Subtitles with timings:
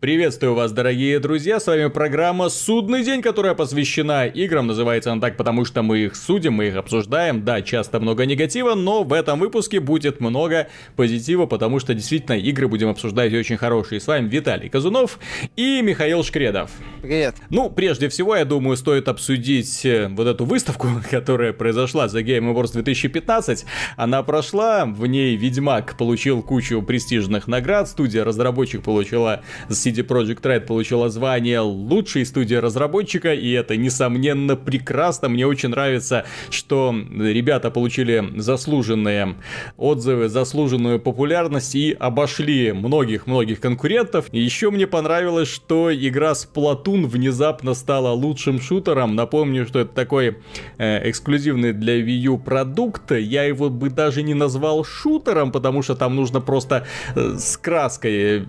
[0.00, 5.36] Приветствую вас, дорогие друзья, с вами программа «Судный день», которая посвящена играм, называется она так,
[5.36, 9.38] потому что мы их судим, мы их обсуждаем, да, часто много негатива, но в этом
[9.38, 14.00] выпуске будет много позитива, потому что действительно игры будем обсуждать очень хорошие.
[14.00, 15.18] С вами Виталий Казунов
[15.54, 16.70] и Михаил Шкредов.
[17.02, 17.36] Привет.
[17.50, 22.50] Ну, прежде всего, я думаю, стоит обсудить э, вот эту выставку, которая произошла за Game
[22.50, 23.66] Awards 2015.
[23.98, 29.42] Она прошла, в ней Ведьмак получил кучу престижных наград, студия разработчик получила
[29.90, 35.28] CD Projekt Red получила звание лучшей студии разработчика, и это, несомненно, прекрасно.
[35.28, 39.34] Мне очень нравится, что ребята получили заслуженные
[39.76, 44.26] отзывы, заслуженную популярность и обошли многих-многих конкурентов.
[44.32, 49.16] И еще мне понравилось, что игра Splatoon внезапно стала лучшим шутером.
[49.16, 50.38] Напомню, что это такой
[50.78, 53.10] э, эксклюзивный для Wii U продукт.
[53.10, 56.86] Я его бы даже не назвал шутером, потому что там нужно просто
[57.16, 58.46] э, с краской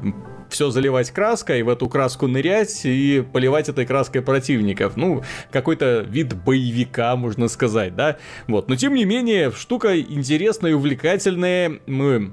[0.52, 4.98] все заливать краской, в эту краску нырять и поливать этой краской противников.
[4.98, 8.18] Ну, какой-то вид боевика, можно сказать, да?
[8.48, 8.70] Вот.
[8.70, 11.80] Но тем не менее, штука интересная и увлекательная.
[11.88, 12.32] Мы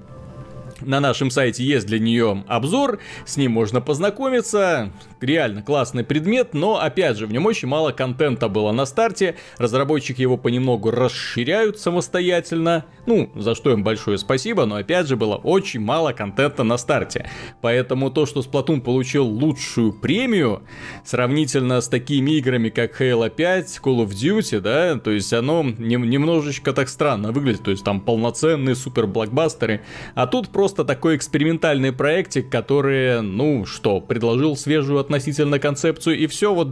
[0.80, 4.92] на нашем сайте есть для нее обзор, с ним можно познакомиться.
[5.20, 9.36] Реально классный предмет, но опять же, в нем очень мало контента было на старте.
[9.58, 12.84] Разработчики его понемногу расширяют самостоятельно.
[13.06, 17.28] Ну, за что им большое спасибо, но опять же было очень мало контента на старте.
[17.62, 20.62] Поэтому то, что Splatoon получил лучшую премию,
[21.04, 26.72] сравнительно с такими играми, как Halo 5, Call of Duty, да, то есть оно немножечко
[26.72, 27.64] так странно выглядит.
[27.64, 29.82] То есть там полноценные супер блокбастеры.
[30.14, 36.54] А тут просто такой экспериментальный проектик, который, ну что, предложил свежую относительно концепцию и все.
[36.54, 36.68] Вот,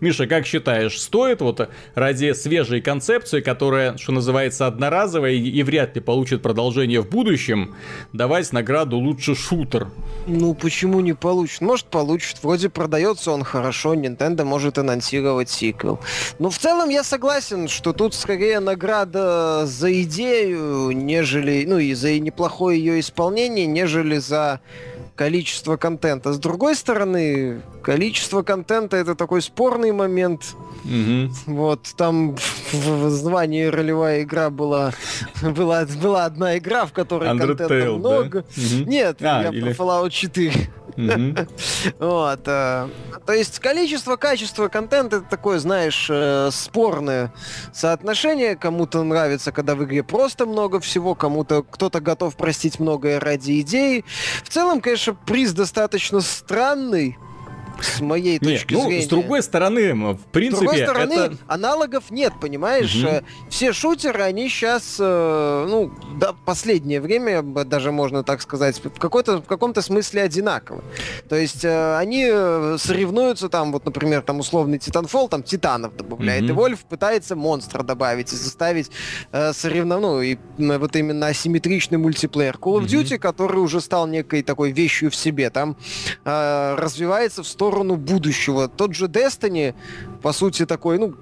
[0.00, 5.96] Миша, как считаешь, стоит вот ради свежей концепции, которая, что называется, одноразовая и, и вряд
[5.96, 7.74] ли получит продолжение в будущем,
[8.12, 9.88] давать награду лучше шутер?
[10.26, 11.62] Ну, почему не получит?
[11.62, 12.42] Может, получит.
[12.42, 15.98] Вроде продается он хорошо, Nintendo может анонсировать сиквел.
[16.38, 22.18] Но в целом я согласен, что тут скорее награда за идею, нежели, ну и за
[22.18, 24.60] неплохое ее исполнение, нежели за
[25.18, 26.32] количество контента.
[26.32, 30.54] С другой стороны, количество контента это такой спорный момент.
[30.84, 31.54] Угу.
[31.54, 32.36] Вот там
[32.72, 34.92] в звании ролевая игра была,
[35.42, 38.44] была, была одна игра, в которой Undertale, контента много.
[38.56, 38.62] Да?
[38.62, 38.88] Угу.
[38.88, 39.60] Нет, а, я или...
[39.60, 40.52] про Fallout 4.
[41.98, 42.40] Вот.
[42.46, 42.88] Э,
[43.26, 47.32] то есть количество, качество контента это такое, знаешь, э, спорное
[47.72, 48.56] соотношение.
[48.56, 54.04] Кому-то нравится, когда в игре просто много всего, кому-то кто-то готов простить многое ради идеи.
[54.42, 57.16] В целом, конечно, приз достаточно странный
[57.80, 59.04] с моей точки нет, ну, зрения.
[59.04, 61.36] С другой стороны, в принципе, с другой стороны, это...
[61.46, 62.94] аналогов нет, понимаешь?
[62.94, 63.24] Угу.
[63.50, 69.40] Все шутеры, они сейчас, э, ну, до последнее время, даже можно так сказать, в, какой-то,
[69.40, 70.82] в каком-то смысле одинаковы.
[71.28, 72.24] То есть э, они
[72.78, 76.50] соревнуются там, вот, например, там условный Титанфол, там титанов добавляет, угу.
[76.50, 78.90] и Вольф пытается монстра добавить и заставить
[79.32, 82.56] э, ну, и вот именно асимметричный мультиплеер.
[82.56, 83.22] Call of Duty, угу.
[83.22, 85.76] который уже стал некой такой вещью в себе, там
[86.24, 88.68] э, развивается в сторону сторону будущего.
[88.68, 89.74] Тот же Destiny,
[90.22, 91.14] по сути, такой, ну,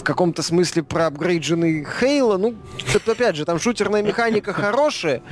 [0.00, 2.36] в каком-то смысле проапгрейдженный Хейла.
[2.36, 2.54] Ну,
[3.06, 5.22] опять же, там шутерная механика хорошая,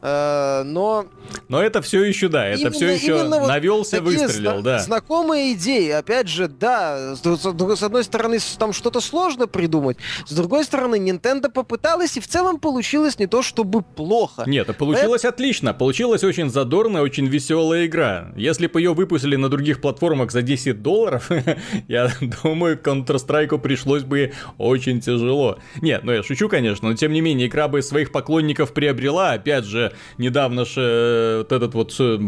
[0.00, 1.06] э, но...
[1.48, 4.78] Но это все еще, да, это именно, все еще вот навелся, выстрелил, зна- да.
[4.80, 9.96] Знакомые идеи, опять же, да, с, с одной стороны, там что-то сложно придумать,
[10.26, 14.44] с другой стороны, Nintendo попыталась, и в целом получилось не то чтобы плохо.
[14.46, 15.30] Нет, а получилось это...
[15.30, 18.32] отлично, получилась очень задорная, очень веселая игра.
[18.36, 21.30] Если бы ее выпустили на других платформах за 10 долларов,
[21.88, 22.10] я
[22.42, 25.58] думаю, Counter-Strike пришлось бы бы очень тяжело.
[25.80, 29.32] Нет, ну я шучу, конечно, но тем не менее, игра бы своих поклонников приобрела.
[29.32, 32.18] Опять же, недавно же э, вот этот вот э,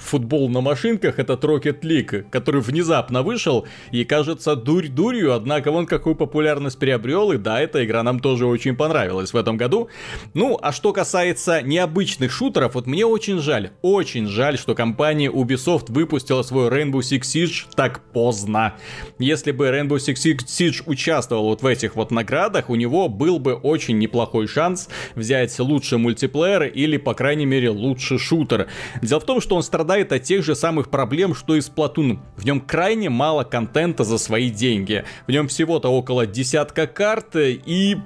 [0.00, 5.86] футбол на машинках, этот Rocket League, который внезапно вышел, и кажется дурь дурью, однако он
[5.86, 9.88] какую популярность приобрел, и да, эта игра нам тоже очень понравилась в этом году.
[10.32, 15.92] Ну, а что касается необычных шутеров, вот мне очень жаль, очень жаль, что компания Ubisoft
[15.92, 18.74] выпустила свой Rainbow Six Siege так поздно.
[19.18, 23.38] Если бы Rainbow Six Siege участвовал участвовал вот в этих вот наградах, у него был
[23.38, 28.68] бы очень неплохой шанс взять лучший мультиплеер или, по крайней мере, лучший шутер.
[29.02, 32.18] Дело в том, что он страдает от тех же самых проблем, что и Splatoon.
[32.36, 35.04] В нем крайне мало контента за свои деньги.
[35.26, 37.96] В нем всего-то около десятка карт и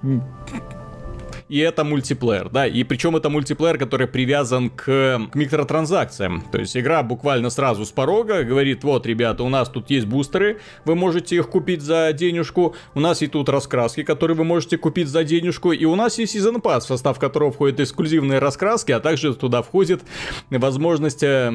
[1.49, 6.77] и это мультиплеер, да, и причем это мультиплеер, который привязан к, к микротранзакциям, то есть
[6.77, 11.37] игра буквально сразу с порога говорит, вот, ребята, у нас тут есть бустеры, вы можете
[11.37, 15.73] их купить за денежку, у нас и тут раскраски, которые вы можете купить за денежку,
[15.73, 19.63] и у нас есть Season Pass, в состав которого входят эксклюзивные раскраски, а также туда
[19.63, 20.03] входит
[20.51, 21.53] возможность э,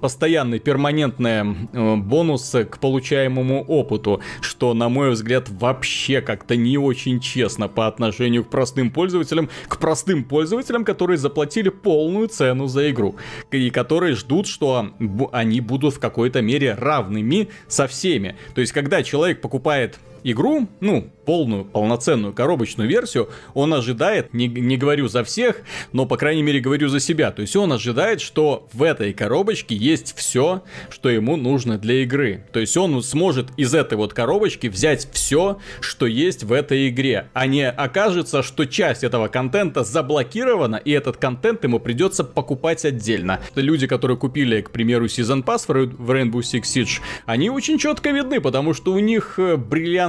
[0.00, 7.20] постоянный, перманентный э, бонус к получаемому опыту, что, на мой взгляд, вообще как-то не очень
[7.20, 9.25] честно по отношению к простым пользователям,
[9.68, 13.16] к простым пользователям, которые заплатили полную цену за игру,
[13.50, 14.90] и которые ждут, что
[15.32, 18.36] они будут в какой-то мере равными со всеми.
[18.54, 24.76] То есть, когда человек покупает игру, ну, полную, полноценную коробочную версию, он ожидает, не, не
[24.76, 25.62] говорю за всех,
[25.92, 27.30] но, по крайней мере, говорю за себя.
[27.30, 32.44] То есть он ожидает, что в этой коробочке есть все, что ему нужно для игры.
[32.52, 37.28] То есть он сможет из этой вот коробочки взять все, что есть в этой игре.
[37.32, 43.40] А не окажется, что часть этого контента заблокирована, и этот контент ему придется покупать отдельно.
[43.54, 48.40] Люди, которые купили, к примеру, Season Pass в Rainbow Six Siege, они очень четко видны,
[48.40, 49.56] потому что у них э,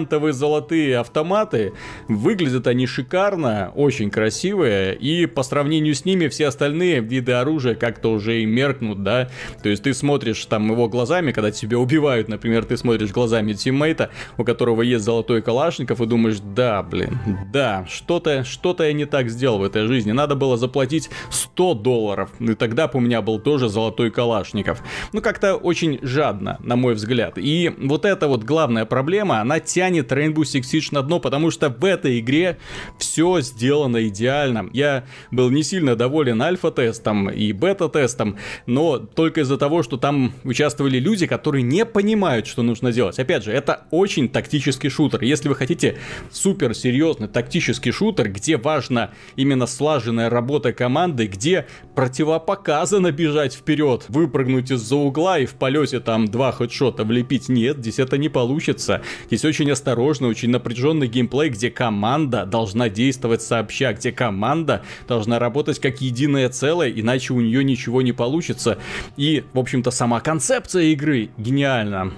[0.07, 1.73] бриллиантовые золотые автоматы.
[2.07, 8.11] Выглядят они шикарно, очень красивые, и по сравнению с ними все остальные виды оружия как-то
[8.11, 9.29] уже и меркнут, да.
[9.61, 14.09] То есть ты смотришь там его глазами, когда тебя убивают, например, ты смотришь глазами тиммейта,
[14.37, 17.17] у которого есть золотой калашников, и думаешь, да, блин,
[17.51, 20.11] да, что-то что я не так сделал в этой жизни.
[20.11, 24.83] Надо было заплатить 100 долларов, и тогда бы у меня был тоже золотой калашников.
[25.13, 27.37] Ну, как-то очень жадно, на мой взгляд.
[27.37, 31.69] И вот эта вот главная проблема, она тянет Rainbow Six Siege на дно, потому что
[31.69, 32.57] в этой игре
[32.97, 34.69] все сделано идеально.
[34.73, 40.99] Я был не сильно доволен альфа-тестом и бета-тестом, но только из-за того, что там участвовали
[40.99, 43.19] люди, которые не понимают, что нужно делать.
[43.19, 45.23] Опять же, это очень тактический шутер.
[45.23, 45.97] Если вы хотите
[46.31, 54.71] супер серьезный тактический шутер, где важна именно слаженная работа команды, где противопоказано бежать вперед, выпрыгнуть
[54.71, 59.01] из-за угла и в полете там два хедшота влепить, нет, здесь это не получится.
[59.27, 65.79] Здесь очень осторожно, очень напряженный геймплей, где команда должна действовать сообща, где команда должна работать
[65.79, 68.79] как единое целое, иначе у нее ничего не получится.
[69.17, 72.11] И, в общем-то, сама концепция игры гениальна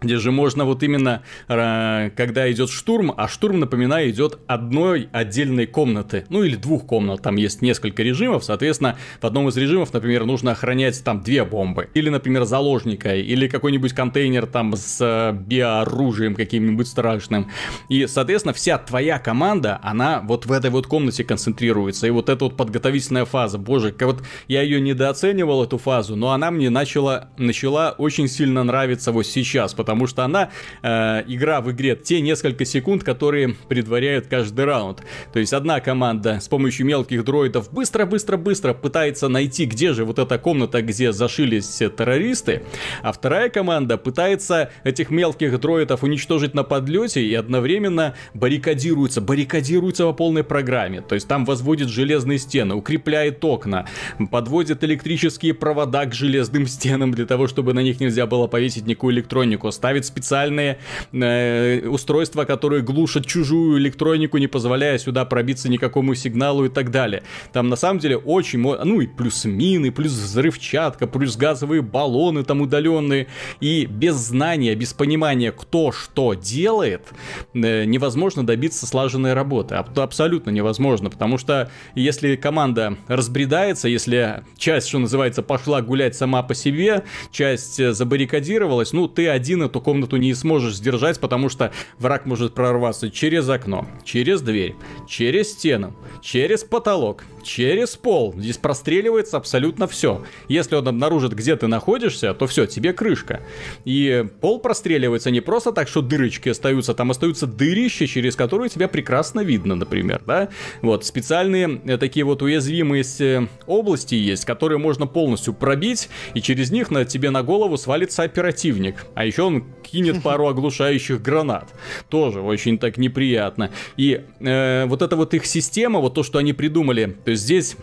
[0.00, 5.66] где же можно вот именно, э, когда идет штурм, а штурм, напоминаю, идет одной отдельной
[5.66, 10.24] комнаты, ну или двух комнат, там есть несколько режимов, соответственно, в одном из режимов, например,
[10.24, 16.34] нужно охранять там две бомбы, или, например, заложника, или какой-нибудь контейнер там с э, биооружием
[16.34, 17.50] каким-нибудь страшным,
[17.88, 22.44] и, соответственно, вся твоя команда, она вот в этой вот комнате концентрируется, и вот эта
[22.44, 27.30] вот подготовительная фаза, боже, как вот я ее недооценивал, эту фазу, но она мне начала,
[27.36, 30.50] начала очень сильно нравиться вот сейчас, потому что она,
[30.82, 35.02] э, игра в игре, те несколько секунд, которые предваряют каждый раунд.
[35.32, 40.38] То есть одна команда с помощью мелких дроидов быстро-быстро-быстро пытается найти, где же вот эта
[40.38, 42.62] комната, где зашились все террористы,
[43.02, 50.12] а вторая команда пытается этих мелких дроидов уничтожить на подлете и одновременно баррикадируется, баррикадируется по
[50.12, 51.00] полной программе.
[51.00, 53.86] То есть там возводит железные стены, укрепляет окна,
[54.30, 59.14] подводит электрические провода к железным стенам для того, чтобы на них нельзя было повесить никакую
[59.14, 60.78] электронику, ставит специальные
[61.12, 67.22] э, устройства, которые глушат чужую электронику, не позволяя сюда пробиться никакому сигналу и так далее.
[67.52, 72.60] Там на самом деле очень, ну и плюс мины, плюс взрывчатка, плюс газовые баллоны там
[72.60, 73.28] удаленные.
[73.60, 77.08] И без знания, без понимания, кто что делает,
[77.54, 79.74] э, невозможно добиться слаженной работы.
[79.74, 86.54] Абсолютно невозможно, потому что если команда разбредается, если часть, что называется, пошла гулять сама по
[86.54, 92.26] себе, часть э, забаррикадировалась, ну ты один эту комнату не сможешь сдержать, потому что враг
[92.26, 94.74] может прорваться через окно, через дверь,
[95.08, 98.34] через стену, через потолок, через пол.
[98.36, 100.24] Здесь простреливается абсолютно все.
[100.48, 103.40] Если он обнаружит, где ты находишься, то все, тебе крышка.
[103.84, 108.88] И пол простреливается не просто так, что дырочки остаются, там остаются дырища, через которые тебя
[108.88, 110.48] прекрасно видно, например, да?
[110.82, 116.70] Вот, специальные э, такие вот уязвимые э, области есть, которые можно полностью пробить, и через
[116.70, 119.06] них на тебе на голову свалится оперативник.
[119.14, 121.72] А еще он кинет пару оглушающих гранат.
[122.08, 123.70] Тоже очень так неприятно.
[123.96, 127.76] И э, вот эта вот их система, вот то, что они придумали, то есть здесь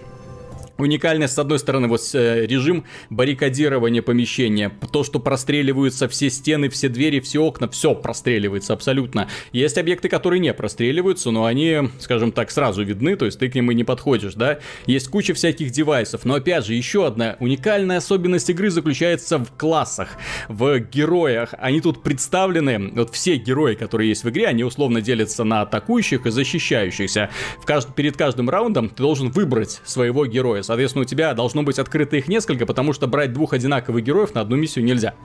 [0.77, 4.71] Уникальность, с одной стороны, вот э, режим баррикадирования помещения.
[4.91, 9.29] То, что простреливаются все стены, все двери, все окна, все простреливается абсолютно.
[9.51, 13.55] Есть объекты, которые не простреливаются, но они, скажем так, сразу видны, то есть ты к
[13.55, 14.59] ним и не подходишь, да.
[14.87, 20.09] Есть куча всяких девайсов, но опять же, еще одна уникальная особенность игры заключается в классах,
[20.47, 21.53] в героях.
[21.59, 26.25] Они тут представлены, вот все герои, которые есть в игре, они условно делятся на атакующих
[26.25, 27.29] и защищающихся.
[27.61, 27.93] В кажд...
[27.93, 32.27] Перед каждым раундом ты должен выбрать своего героя Соответственно, у тебя должно быть открыто их
[32.27, 35.15] несколько, потому что брать двух одинаковых героев на одну миссию нельзя.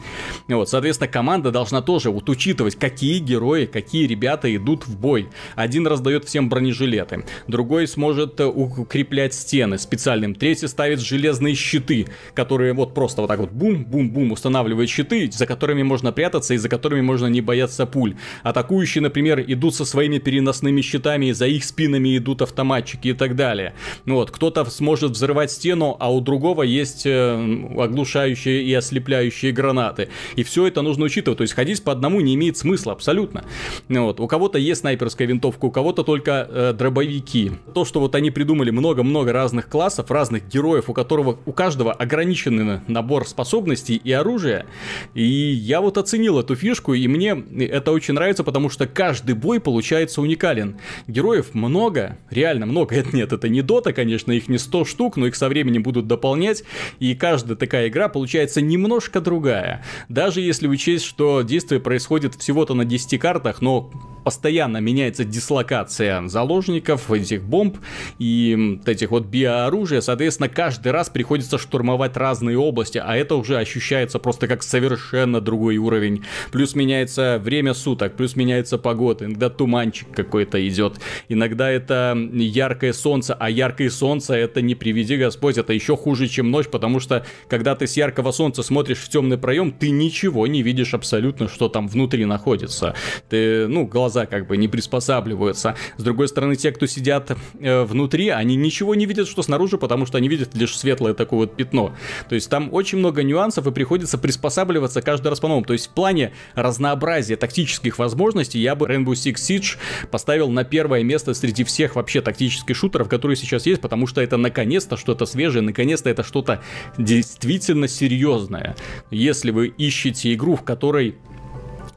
[0.48, 5.28] Вот, соответственно, команда должна тоже вот учитывать, какие герои, какие ребята идут в бой.
[5.54, 12.72] Один раздает всем бронежилеты, другой сможет э, укреплять стены специальным, третий ставит железные щиты, которые
[12.72, 17.00] вот просто вот так вот бум-бум-бум устанавливает щиты, за которыми можно прятаться и за которыми
[17.00, 18.16] можно не бояться пуль.
[18.42, 23.74] Атакующие, например, идут со своими переносными щитами, за их спинами идут автоматчики и так далее.
[24.06, 27.34] Вот, кто-то сможет взрывать взрывать стену, а у другого есть э,
[27.78, 30.08] оглушающие и ослепляющие гранаты.
[30.36, 31.36] И все это нужно учитывать.
[31.36, 33.44] То есть ходить по одному не имеет смысла абсолютно.
[33.90, 34.20] Вот.
[34.20, 37.52] У кого-то есть снайперская винтовка, у кого-то только э, дробовики.
[37.74, 42.80] То, что вот они придумали много-много разных классов, разных героев, у которого у каждого ограниченный
[42.88, 44.64] набор способностей и оружия.
[45.12, 49.60] И я вот оценил эту фишку, и мне это очень нравится, потому что каждый бой
[49.60, 50.78] получается уникален.
[51.06, 52.94] Героев много, реально много.
[52.94, 56.06] Это нет, это не дота, конечно, их не 100 штук, но их со временем будут
[56.06, 56.64] дополнять,
[56.98, 59.84] и каждая такая игра получается немножко другая.
[60.08, 63.90] Даже если учесть, что действие происходит всего-то на 10 картах, но
[64.28, 67.78] постоянно меняется дислокация заложников, этих бомб
[68.18, 74.18] и этих вот биооружия, соответственно, каждый раз приходится штурмовать разные области, а это уже ощущается
[74.18, 76.24] просто как совершенно другой уровень.
[76.52, 83.32] Плюс меняется время суток, плюс меняется погода, иногда туманчик какой-то идет, иногда это яркое солнце,
[83.32, 87.74] а яркое солнце это не приведи Господь, это еще хуже, чем ночь, потому что когда
[87.74, 91.88] ты с яркого солнца смотришь в темный проем, ты ничего не видишь абсолютно, что там
[91.88, 92.94] внутри находится.
[93.30, 95.76] Ты, ну, глаза глаза как бы не приспосабливаются.
[95.96, 100.06] С другой стороны, те, кто сидят э, внутри, они ничего не видят, что снаружи, потому
[100.06, 101.94] что они видят лишь светлое такое вот пятно.
[102.28, 105.64] То есть там очень много нюансов и приходится приспосабливаться каждый раз по-новому.
[105.64, 109.76] То есть в плане разнообразия тактических возможностей я бы Rainbow Six Siege
[110.10, 114.36] поставил на первое место среди всех вообще тактических шутеров, которые сейчас есть, потому что это
[114.36, 116.60] наконец-то что-то свежее, наконец-то это что-то
[116.96, 118.76] действительно серьезное.
[119.10, 121.16] Если вы ищете игру, в которой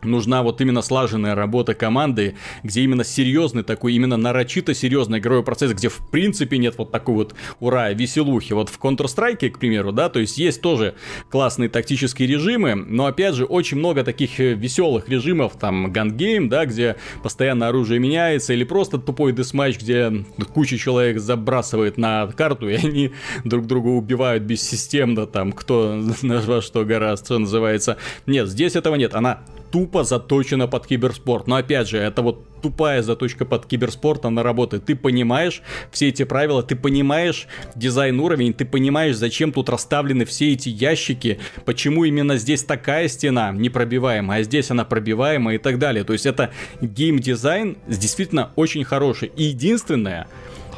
[0.03, 5.73] нужна вот именно слаженная работа команды, где именно серьезный такой, именно нарочито серьезный игровой процесс,
[5.73, 8.53] где в принципе нет вот такой вот ура, веселухи.
[8.53, 10.95] Вот в Counter-Strike, к примеру, да, то есть есть тоже
[11.29, 16.47] классные тактические режимы, но опять же очень много таких э, веселых режимов, там Gun Game,
[16.47, 20.11] да, где постоянно оружие меняется, или просто тупой десматч, где
[20.53, 23.11] куча человек забрасывает на карту, и они
[23.43, 27.97] друг друга убивают бессистемно, там, кто на что гораздо, что называется.
[28.25, 31.47] Нет, здесь этого нет, она тупо заточена под киберспорт.
[31.47, 34.85] Но опять же, это вот тупая заточка под киберспорт, она работает.
[34.85, 35.61] Ты понимаешь
[35.91, 41.39] все эти правила, ты понимаешь дизайн уровень, ты понимаешь, зачем тут расставлены все эти ящики,
[41.65, 46.03] почему именно здесь такая стена непробиваемая, а здесь она пробиваемая и так далее.
[46.03, 46.51] То есть это
[46.81, 49.31] геймдизайн действительно очень хороший.
[49.35, 50.27] И единственное,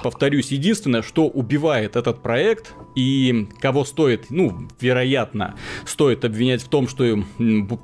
[0.03, 5.55] повторюсь, единственное, что убивает этот проект и кого стоит, ну, вероятно,
[5.86, 7.24] стоит обвинять в том, что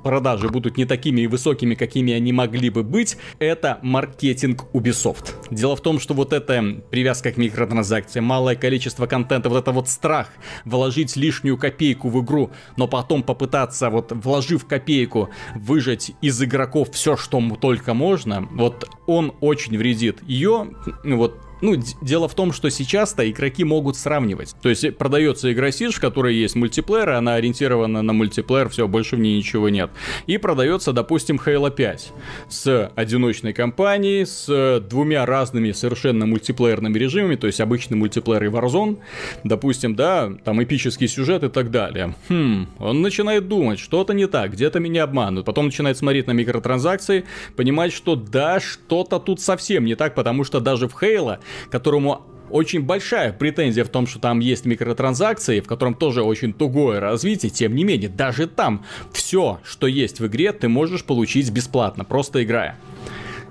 [0.04, 5.34] продажи будут не такими высокими, какими они могли бы быть, это маркетинг Ubisoft.
[5.50, 9.88] Дело в том, что вот эта привязка к микротранзакциям, малое количество контента, вот это вот
[9.88, 10.28] страх
[10.64, 17.16] вложить лишнюю копейку в игру, но потом попытаться, вот вложив копейку, выжать из игроков все,
[17.16, 20.18] что только можно, вот он очень вредит.
[20.26, 20.68] Ее,
[21.02, 24.54] вот ну, дело в том, что сейчас-то игроки могут сравнивать.
[24.62, 29.16] То есть продается игра Siege, в которой есть мультиплеер, она ориентирована на мультиплеер, все, больше
[29.16, 29.90] в ней ничего нет.
[30.26, 32.12] И продается, допустим, Halo 5
[32.48, 38.98] с одиночной кампанией, с двумя разными совершенно мультиплеерными режимами, то есть обычный мультиплеер и Warzone,
[39.44, 42.14] допустим, да, там эпический сюжет и так далее.
[42.28, 45.44] Хм, он начинает думать, что-то не так, где-то меня обманут.
[45.44, 47.24] Потом начинает смотреть на микротранзакции,
[47.56, 51.38] понимать, что да, что-то тут совсем не так, потому что даже в Halo
[51.70, 57.00] которому очень большая претензия в том, что там есть микротранзакции, в котором тоже очень тугое
[57.00, 62.04] развитие, тем не менее, даже там все, что есть в игре, ты можешь получить бесплатно,
[62.04, 62.76] просто играя.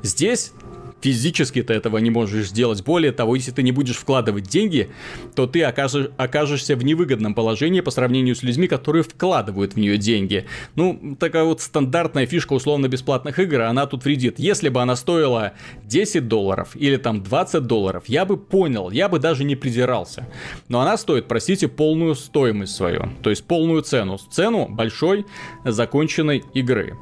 [0.01, 0.53] Здесь
[1.01, 2.83] физически ты этого не можешь сделать.
[2.83, 4.89] Более того, если ты не будешь вкладывать деньги,
[5.35, 9.97] то ты окажешь, окажешься в невыгодном положении по сравнению с людьми, которые вкладывают в нее
[9.97, 10.45] деньги.
[10.75, 14.39] Ну, такая вот стандартная фишка условно-бесплатных игр, она тут вредит.
[14.39, 15.53] Если бы она стоила
[15.83, 20.27] 10 долларов или там 20 долларов, я бы понял, я бы даже не придирался.
[20.67, 24.17] Но она стоит, простите, полную стоимость свою, то есть полную цену.
[24.17, 25.25] Цену большой
[25.63, 26.95] законченной игры.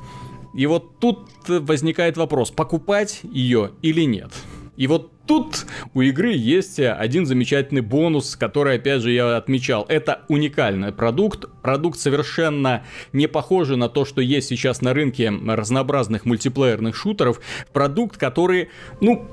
[0.58, 4.32] И вот тут возникает вопрос, покупать ее или нет.
[4.76, 9.86] И вот тут у игры есть один замечательный бонус, который, опять же, я отмечал.
[9.88, 11.46] Это уникальный продукт.
[11.62, 12.84] Продукт совершенно
[13.14, 17.40] не похожий на то, что есть сейчас на рынке разнообразных мультиплеерных шутеров.
[17.72, 19.28] Продукт, который, ну,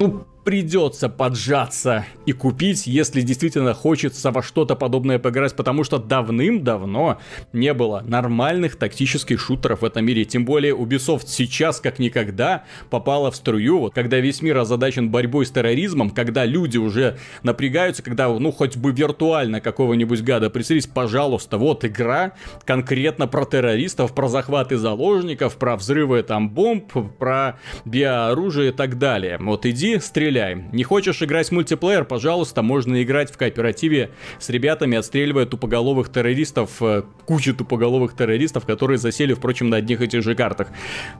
[0.00, 7.18] ну, придется поджаться и купить, если действительно хочется во что-то подобное поиграть, потому что давным-давно
[7.52, 10.24] не было нормальных тактических шутеров в этом мире.
[10.24, 15.46] Тем более Ubisoft сейчас как никогда попала в струю, вот когда весь мир озадачен борьбой
[15.46, 21.58] с терроризмом, когда люди уже напрягаются, когда, ну, хоть бы виртуально какого-нибудь гада прицелись, пожалуйста,
[21.58, 22.32] вот игра
[22.64, 29.38] конкретно про террористов, про захваты заложников, про взрывы там бомб, про биооружие и так далее.
[29.38, 30.64] Вот иди, стреляй стреляй.
[30.72, 36.70] Не хочешь играть в мультиплеер, пожалуйста, можно играть в кооперативе с ребятами, отстреливая тупоголовых террористов,
[36.80, 40.68] э, кучу тупоголовых террористов, которые засели, впрочем, на одних и тех же картах.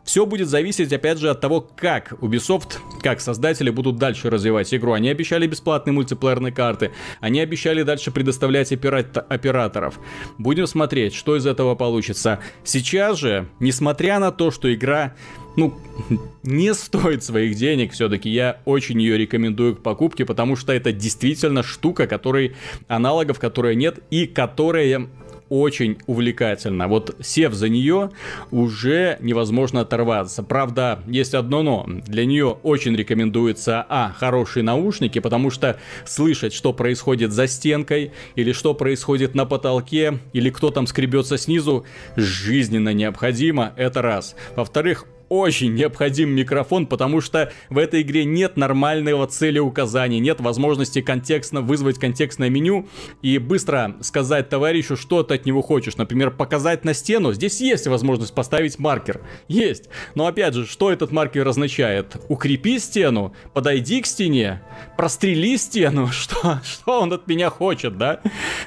[0.04, 4.92] Все будет зависеть, опять же, от того, как Ubisoft, как создатели будут дальше развивать игру.
[4.92, 9.98] Они обещали бесплатные мультиплеерные карты, они обещали дальше предоставлять опера- операторов.
[10.38, 12.38] Будем смотреть, что из этого получится.
[12.64, 15.14] Сейчас же, несмотря на то, что игра
[15.56, 15.74] ну,
[16.42, 18.30] не стоит своих денег все-таки.
[18.30, 22.54] Я очень ее рекомендую к покупке, потому что это действительно штука, которой
[22.88, 25.08] аналогов, которой нет и которая
[25.52, 26.88] очень увлекательна.
[26.88, 28.10] Вот сев за нее,
[28.50, 30.42] уже невозможно оторваться.
[30.42, 31.86] Правда, есть одно но.
[32.06, 38.52] Для нее очень рекомендуется, а, хорошие наушники, потому что слышать, что происходит за стенкой, или
[38.52, 41.84] что происходит на потолке, или кто там скребется снизу,
[42.16, 44.34] жизненно необходимо, это раз.
[44.56, 51.62] Во-вторых, очень необходим микрофон, потому что в этой игре нет нормального целеуказания, нет возможности контекстно
[51.62, 52.86] вызвать контекстное меню
[53.22, 55.96] и быстро сказать товарищу, что ты от него хочешь.
[55.96, 57.32] Например, показать на стену.
[57.32, 59.22] Здесь есть возможность поставить маркер.
[59.48, 59.88] Есть.
[60.14, 62.14] Но опять же, что этот маркер означает?
[62.28, 64.60] Укрепи стену, подойди к стене,
[64.98, 66.08] прострели стену.
[66.12, 68.20] Что, что он от меня хочет, да?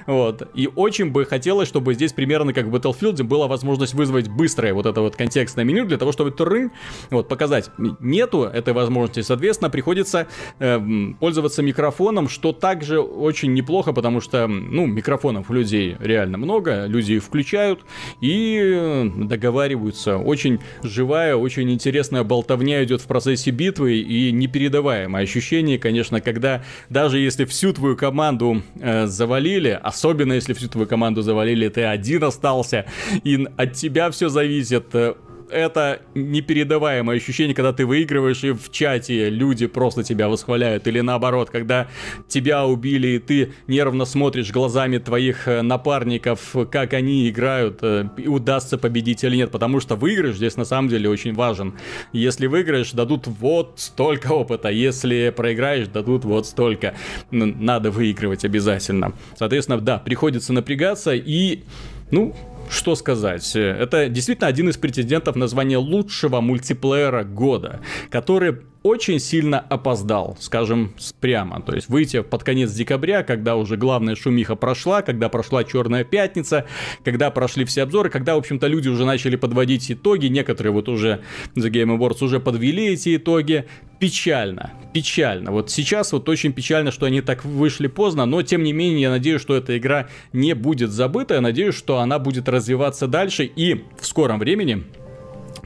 [0.08, 0.50] Вот.
[0.56, 4.88] И очень бы хотелось, чтобы здесь примерно как в Battlefield была возможность вызвать быстрое вот
[4.88, 6.72] это вот контекстное меню для того, чтобы игры,
[7.10, 7.70] вот, показать.
[8.00, 10.28] Нету этой возможности, соответственно, приходится
[10.60, 10.80] э,
[11.20, 17.14] пользоваться микрофоном, что также очень неплохо, потому что, ну, микрофонов у людей реально много, люди
[17.14, 17.82] их включают
[18.22, 20.18] и договариваются.
[20.18, 27.20] Очень живая, очень интересная болтовня идет в процессе битвы и непередаваемое ощущение, конечно, когда даже
[27.20, 32.86] если всю твою команду э, завалили, особенно если всю твою команду завалили, ты один остался,
[33.24, 35.16] и от тебя все зависит, э,
[35.50, 40.88] это непередаваемое ощущение, когда ты выигрываешь, и в чате люди просто тебя восхваляют.
[40.88, 41.88] Или наоборот, когда
[42.28, 48.78] тебя убили, и ты нервно смотришь глазами твоих э, напарников, как они играют, э, удастся
[48.78, 49.52] победить или нет.
[49.52, 51.76] Потому что выигрыш здесь на самом деле очень важен.
[52.14, 54.70] Если выиграешь, дадут вот столько опыта.
[54.70, 56.96] Если проиграешь, дадут вот столько.
[57.32, 59.14] Надо выигрывать обязательно.
[59.38, 61.64] Соответственно, да, приходится напрягаться и...
[62.12, 62.36] Ну,
[62.70, 63.56] что сказать?
[63.56, 70.94] Это действительно один из претендентов на звание лучшего мультиплеера года, который очень сильно опоздал, скажем
[71.20, 71.60] прямо.
[71.64, 76.68] То есть выйти под конец декабря, когда уже главная шумиха прошла, когда прошла Черная Пятница,
[77.04, 81.22] когда прошли все обзоры, когда, в общем-то, люди уже начали подводить итоги, некоторые вот уже
[81.56, 83.66] The Game Awards уже подвели эти итоги.
[83.98, 85.52] Печально, печально.
[85.52, 89.10] Вот сейчас вот очень печально, что они так вышли поздно, но тем не менее я
[89.10, 93.84] надеюсь, что эта игра не будет забыта, я надеюсь, что она будет развиваться дальше и
[94.00, 94.84] в скором времени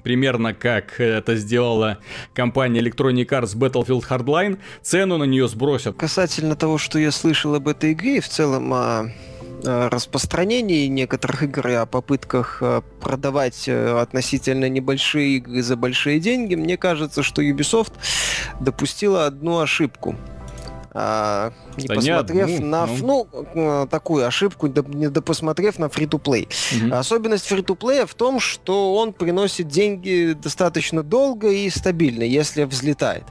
[0.04, 2.00] примерно как это сделала
[2.34, 5.98] компания Electronic Arts Battlefield Hardline, цену на нее сбросят.
[5.98, 9.12] Касательно того, что я слышал об этой игре, в целом о
[9.64, 16.56] распространении некоторых игр и о попытках э, продавать э, относительно небольшие игры за большие деньги,
[16.56, 17.92] мне кажется, что Ubisoft
[18.62, 20.16] допустила одну ошибку–
[20.92, 23.28] а, не да посмотрев не одну, на ну.
[23.54, 25.90] ну такую ошибку, не посмотрев на.
[25.90, 26.94] Угу.
[26.94, 33.24] Особенность free-to-play в том, что он приносит деньги достаточно долго и стабильно, если взлетает.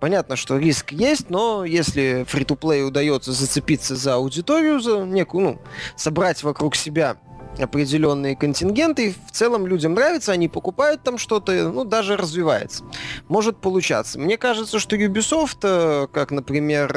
[0.00, 5.58] Понятно, что риск есть, но если free-to-play удается зацепиться за аудиторию, за некую, ну,
[5.96, 7.16] собрать вокруг себя
[7.58, 12.84] определенные контингенты, и в целом людям нравится, они покупают там что-то, ну, даже развивается.
[13.28, 14.18] Может получаться.
[14.18, 16.92] Мне кажется, что Ubisoft, э, как, например,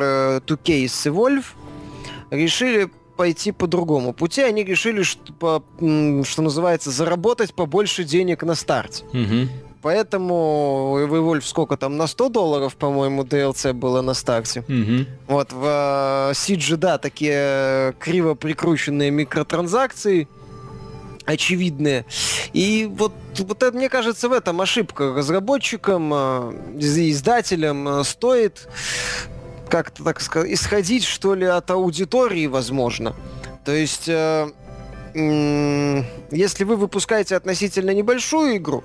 [0.45, 1.45] 2K с Evolve,
[2.29, 4.41] решили пойти по другому пути.
[4.41, 9.03] Они решили, что, что называется, заработать побольше денег на старте.
[9.05, 9.49] Угу.
[9.81, 14.61] Поэтому Evolve сколько там, на 100 долларов, по-моему, DLC было на старте.
[14.61, 15.05] Угу.
[15.27, 20.27] Вот, в Siege, да, такие криво прикрученные микротранзакции,
[21.25, 22.05] очевидные.
[22.53, 25.13] И вот, вот это, мне кажется, в этом ошибка.
[25.13, 28.67] Разработчикам, э, издателям э, стоит
[29.69, 33.15] как-то, так сказать, исходить, что ли, от аудитории, возможно.
[33.63, 34.49] То есть, э,
[35.13, 38.83] если вы выпускаете относительно небольшую игру,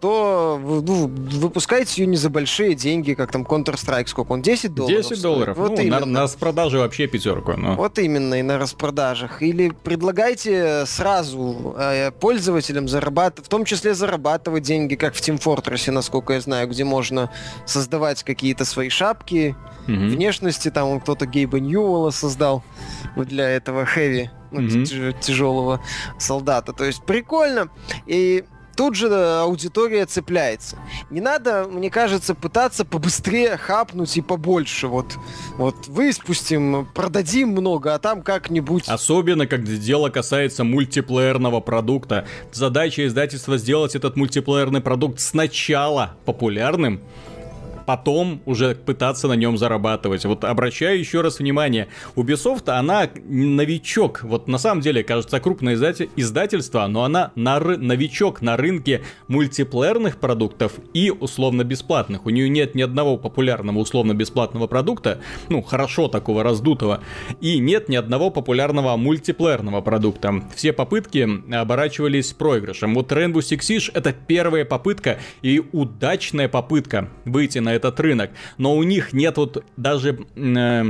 [0.00, 5.08] то ну, выпускаете ее не за большие деньги, как там Counter-Strike, сколько он, 10 долларов?
[5.08, 6.00] 10 долларов, вот ну, именно.
[6.00, 7.52] на, на распродаже вообще пятерку.
[7.52, 7.74] Но...
[7.74, 9.42] Вот именно, и на распродажах.
[9.42, 15.90] Или предлагайте сразу э, пользователям зарабатывать, в том числе зарабатывать деньги, как в Team Fortress,
[15.90, 17.30] насколько я знаю, где можно
[17.66, 19.92] создавать какие-то свои шапки, угу.
[19.92, 22.64] внешности, там он кто-то Гейба Ньюэлла создал
[23.16, 25.80] вот для этого хэви, ну, mm тяжелого
[26.18, 26.72] солдата.
[26.72, 27.68] То есть прикольно.
[28.06, 28.44] И
[28.76, 30.76] тут же э, аудитория цепляется.
[31.10, 34.86] Не надо, мне кажется, пытаться побыстрее хапнуть и побольше.
[34.86, 35.16] Вот,
[35.56, 38.84] вот выспустим, продадим много, а там как-нибудь...
[38.88, 42.26] Особенно, когда дело касается мультиплеерного продукта.
[42.52, 47.00] Задача издательства сделать этот мультиплеерный продукт сначала популярным,
[47.90, 50.24] потом уже пытаться на нем зарабатывать.
[50.24, 54.22] Вот обращаю еще раз внимание, Ubisoft, она новичок.
[54.22, 60.74] Вот на самом деле, кажется, крупное издательство, но она на новичок на рынке мультиплеерных продуктов
[60.94, 62.26] и условно-бесплатных.
[62.26, 67.00] У нее нет ни одного популярного условно-бесплатного продукта, ну, хорошо такого раздутого,
[67.40, 70.44] и нет ни одного популярного мультиплеерного продукта.
[70.54, 72.94] Все попытки оборачивались проигрышем.
[72.94, 78.76] Вот Rainbow Six Siege это первая попытка и удачная попытка выйти на этот рынок, но
[78.76, 80.84] у них нет вот даже э,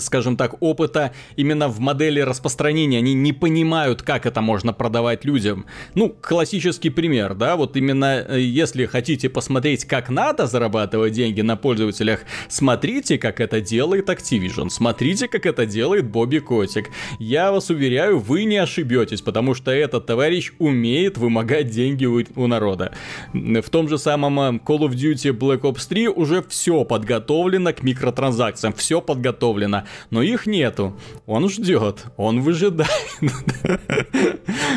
[0.00, 2.98] скажем так, опыта именно в модели распространения.
[2.98, 5.66] Они не понимают, как это можно продавать людям.
[5.94, 11.56] Ну, классический пример, да, вот именно э, если хотите посмотреть, как надо зарабатывать деньги на
[11.56, 16.90] пользователях, смотрите, как это делает Activision, смотрите, как это делает Бобби Котик.
[17.18, 22.46] Я вас уверяю, вы не ошибетесь, потому что этот товарищ умеет вымогать деньги у, у
[22.46, 22.92] народа.
[23.32, 27.82] В том же самом э, Call of Duty Black Ops 3 уже все подготовлено к
[27.82, 29.61] микротранзакциям, все подготовлено
[30.10, 30.96] но их нету.
[31.26, 32.90] Он ждет, он выжидает.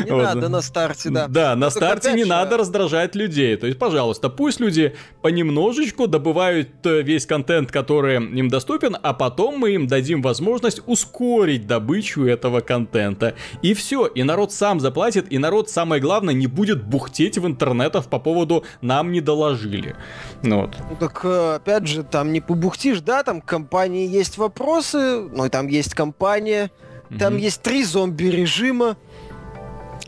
[0.04, 1.26] Не надо на старте, да.
[1.28, 3.56] Да, на старте не надо раздражать людей.
[3.56, 9.58] То есть, пожалуйста, пусть люди понемножечку добывают э, весь контент, который им доступен, а потом
[9.58, 13.34] мы им дадим возможность ускорить добычу этого контента.
[13.62, 18.06] И все, и народ сам заплатит, и народ, самое главное, не будет бухтеть в интернетах
[18.06, 19.96] по поводу «нам не доложили».
[20.42, 20.76] Ну, вот.
[20.90, 24.38] ну так, э, опять же, там не побухтишь, да, там компании есть
[24.76, 26.70] вопросы, ну и там есть компания,
[27.10, 27.18] mm-hmm.
[27.18, 28.96] там есть три зомби-режима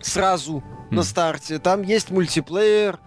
[0.01, 0.95] сразу mm-hmm.
[0.95, 2.99] на старте, там есть мультиплеер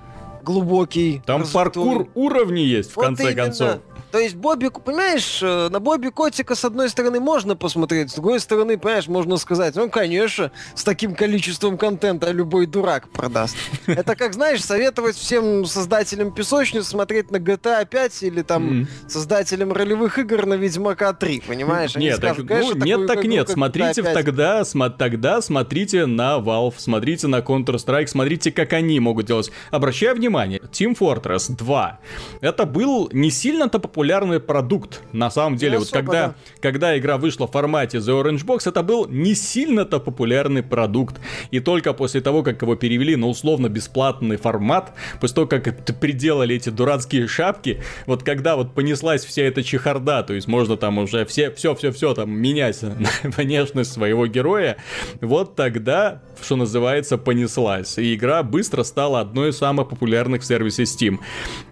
[0.43, 1.21] глубокий.
[1.25, 3.43] Там паркур уровней есть, в вот конце именно.
[3.43, 3.79] концов.
[4.11, 8.41] То есть Бобби, понимаешь, э, на Бобби Котика с одной стороны можно посмотреть, с другой
[8.41, 13.55] стороны, понимаешь, можно сказать, ну, конечно, с таким количеством контента любой дурак продаст.
[13.85, 20.19] Это как, знаешь, советовать всем создателям песочниц смотреть на GTA 5 или там создателям ролевых
[20.19, 21.95] игр на Ведьмака 3, понимаешь?
[21.95, 27.27] нет, скажут, так, ну, нет, так нет, смотрите тогда, см, тогда смотрите на Valve, смотрите
[27.27, 29.51] на Counter-Strike, смотрите, как они могут делать.
[29.69, 31.99] Обращаю внимание, Team Fortress 2,
[32.41, 35.01] это был не сильно-то популярный популярный продукт.
[35.13, 36.35] На самом деле, не вот особо, когда, да.
[36.59, 41.21] когда игра вышла в формате The Orange Box, это был не сильно-то популярный продукт.
[41.51, 46.69] И только после того, как его перевели на условно-бесплатный формат, после того, как приделали эти
[46.69, 51.51] дурацкие шапки, вот когда вот понеслась вся эта чехарда, то есть можно там уже все,
[51.51, 52.81] все-все-все там менять
[53.23, 54.77] внешность своего героя,
[55.21, 57.99] вот тогда, что называется, понеслась.
[57.99, 61.19] И игра быстро стала одной из самых популярных в сервисе Steam.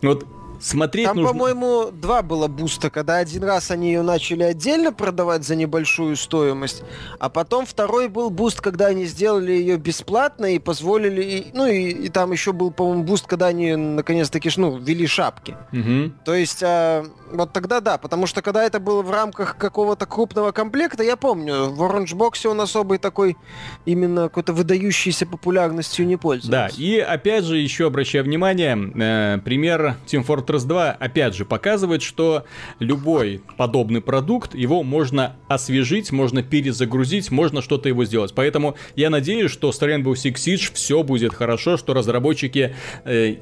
[0.04, 0.28] Вот
[0.60, 1.32] смотреть Там, нужно...
[1.32, 6.84] по-моему, два было буста, когда один раз они ее начали отдельно продавать за небольшую стоимость,
[7.20, 11.22] а потом второй был буст, когда они сделали ее бесплатно и позволили...
[11.22, 15.56] И, ну и, и там еще был, по-моему, буст, когда они наконец-таки, ну, ввели шапки.
[15.72, 16.14] Угу.
[16.26, 20.52] То есть, а, вот тогда да, потому что когда это было в рамках какого-то крупного
[20.52, 23.38] комплекта, я помню, в Orange Box он особой такой
[23.86, 26.76] именно какой-то выдающейся популярностью не пользовался.
[26.76, 31.46] Да, и опять же еще обращаю внимание, э, пример Team Fortress Fortress 2, опять же,
[31.46, 32.46] показывает, что
[32.80, 38.34] любой подобный продукт, его можно освежить, можно перезагрузить, можно что-то его сделать.
[38.34, 43.36] Поэтому я надеюсь, что с Rainbow Six Siege все будет хорошо, что разработчики э,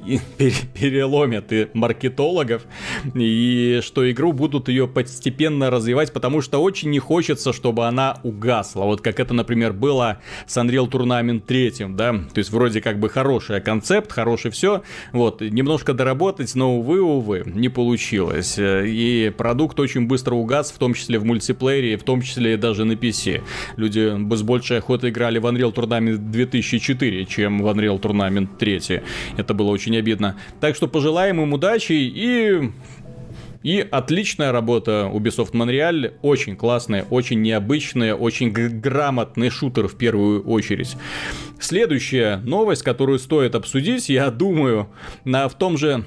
[0.74, 2.66] переломят и маркетологов,
[3.14, 8.84] и что игру будут ее постепенно развивать, потому что очень не хочется, чтобы она угасла.
[8.84, 13.08] Вот как это, например, было с Unreal Tournament 3, да, то есть вроде как бы
[13.08, 18.56] хороший концепт, хороший все, вот, немножко доработать, но, увы, увы, не получилось.
[18.58, 22.92] И продукт очень быстро угас, в том числе в мультиплеере, в том числе даже на
[22.92, 23.42] PC.
[23.76, 29.02] Люди с большей охотой играли в Unreal Tournament 2004, чем в Unreal Tournament 3.
[29.36, 30.36] Это было очень обидно.
[30.60, 32.70] Так что пожелаем им удачи и
[33.62, 40.96] и отличная работа Ubisoft Montreal, очень классная, очень необычная, очень грамотный шутер в первую очередь.
[41.60, 44.88] Следующая новость, которую стоит обсудить, я думаю,
[45.24, 46.04] на, в том же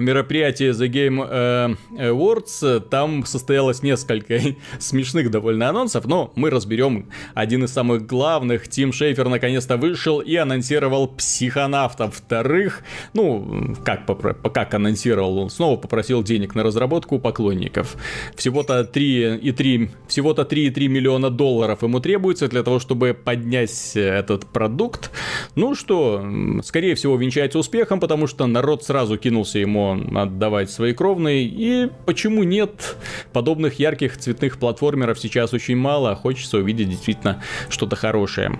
[0.00, 4.40] мероприятии The Game э, Awards там состоялось несколько
[4.78, 8.68] смешных довольно анонсов, но мы разберем один из самых главных.
[8.68, 12.82] Тим Шейфер наконец-то вышел и анонсировал психонавта вторых.
[13.14, 14.06] Ну, как,
[14.52, 17.96] как анонсировал, он снова попросил денег на разработку у поклонников.
[18.34, 25.10] Всего-то 3,3 всего-то 3,3 миллиона долларов ему требуется для того, чтобы поднять этот продукт.
[25.54, 26.24] Ну что,
[26.62, 31.44] скорее всего, венчается успехом, потому что народ сразу кинулся ему отдавать свои кровные.
[31.44, 32.96] И почему нет
[33.32, 38.58] подобных ярких цветных платформеров сейчас очень мало, а хочется увидеть действительно что-то хорошее.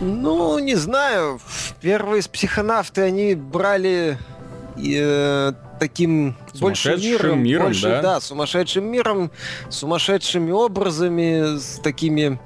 [0.00, 1.40] Ну, не знаю.
[1.80, 4.18] Первые психонавты, они брали
[4.76, 8.02] э, таким больше миром, миром больше, да?
[8.02, 9.30] да, сумасшедшим миром,
[9.70, 12.38] сумасшедшими образами, с такими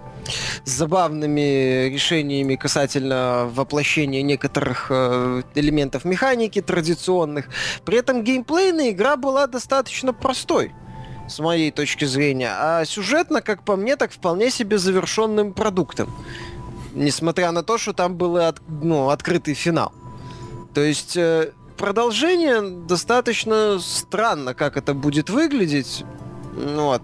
[0.64, 7.48] забавными решениями касательно воплощения некоторых э, элементов механики традиционных.
[7.84, 10.72] При этом геймплейная игра была достаточно простой
[11.28, 16.10] с моей точки зрения, а сюжетно, как по мне, так вполне себе завершенным продуктом.
[16.94, 19.92] Несмотря на то, что там был от, ну, открытый финал.
[20.74, 26.04] То есть э, продолжение достаточно странно, как это будет выглядеть.
[26.54, 27.02] Ну вот.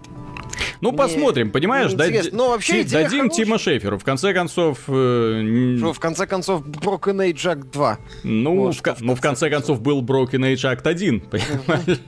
[0.81, 2.31] Ну, посмотрим, понимаешь, дад...
[2.31, 3.97] Но вообще дадим Тима Шеферу.
[3.97, 4.79] В конце концов...
[4.87, 5.75] Э...
[5.77, 7.99] Что, в конце концов, Broken Age Act 2.
[8.23, 11.99] Ну, в, в ну, в конце концов, был Broken Age Act 1, понимаешь?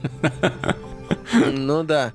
[1.52, 2.12] Ну да.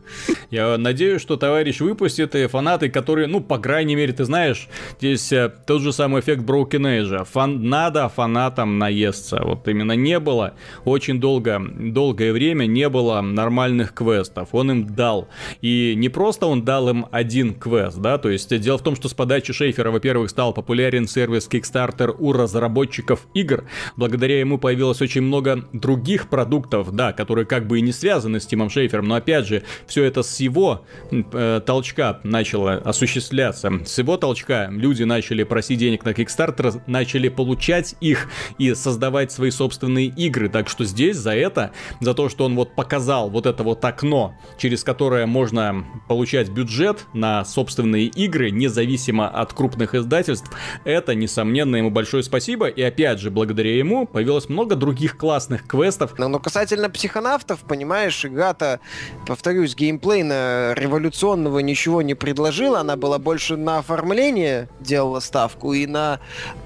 [0.50, 4.68] Я надеюсь, что товарищ выпустит и фанаты, которые, ну, по крайней мере, ты знаешь,
[5.00, 7.26] здесь э, тот же самый эффект Broken Age.
[7.26, 7.68] Фан...
[7.70, 9.42] Надо фанатам наесться.
[9.44, 10.54] Вот именно не было
[10.86, 14.50] очень долго, долгое время не было нормальных квестов.
[14.54, 15.28] Он им дал.
[15.62, 19.10] И не просто он дал им один квест, да, то есть дело в том, что
[19.10, 23.66] с подачи Шейфера, во-первых, стал популярен сервис Kickstarter у разработчиков игр.
[23.96, 28.46] Благодаря ему появилось очень много других продуктов, да, которые как бы и не связаны с
[28.46, 33.72] Тимом Шейфером, но опять же, все это с его э, толчка начало осуществляться.
[33.86, 39.52] С его толчка люди начали просить денег на Kickstarter, начали получать их и создавать свои
[39.52, 40.50] собственные игры.
[40.50, 41.72] Так что здесь за это,
[42.02, 47.06] за то, что он вот показал вот это вот окно, через которое можно получать бюджет
[47.14, 50.52] на собственные игры, независимо от крупных издательств,
[50.84, 52.68] это, несомненно, ему большое спасибо.
[52.68, 56.18] И опять же, благодаря ему появилось много других классных квестов.
[56.18, 58.24] Но, но касательно психонавтов, понимаешь,
[58.68, 58.80] игра-то
[59.26, 66.20] повторюсь, геймплейно революционного ничего не предложила, она была больше на оформление делала ставку и на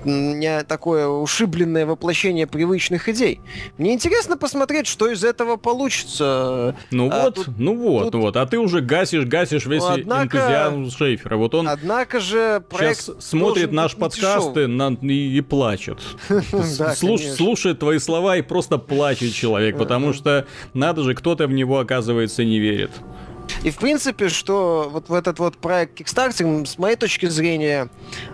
[0.04, 3.42] не такое ушибленное воплощение привычных идей.
[3.78, 6.76] Мне интересно посмотреть, что из этого получится.
[6.92, 8.22] Ну а, вот, тут, ну вот, тут...
[8.22, 11.38] вот, а ты уже гасишь, гасишь весь ну, однако, энтузиазм Шейфера.
[11.38, 16.00] Вот он однако же сейчас смотрит наш подкасты на, и, и плачет.
[16.96, 22.44] Слушает твои слова и просто плачет человек, потому что надо же, кто-то в него оказывается
[22.46, 22.92] не верит.
[23.64, 27.90] И в принципе, что вот в этот вот проект Kickstarter, с моей точки зрения,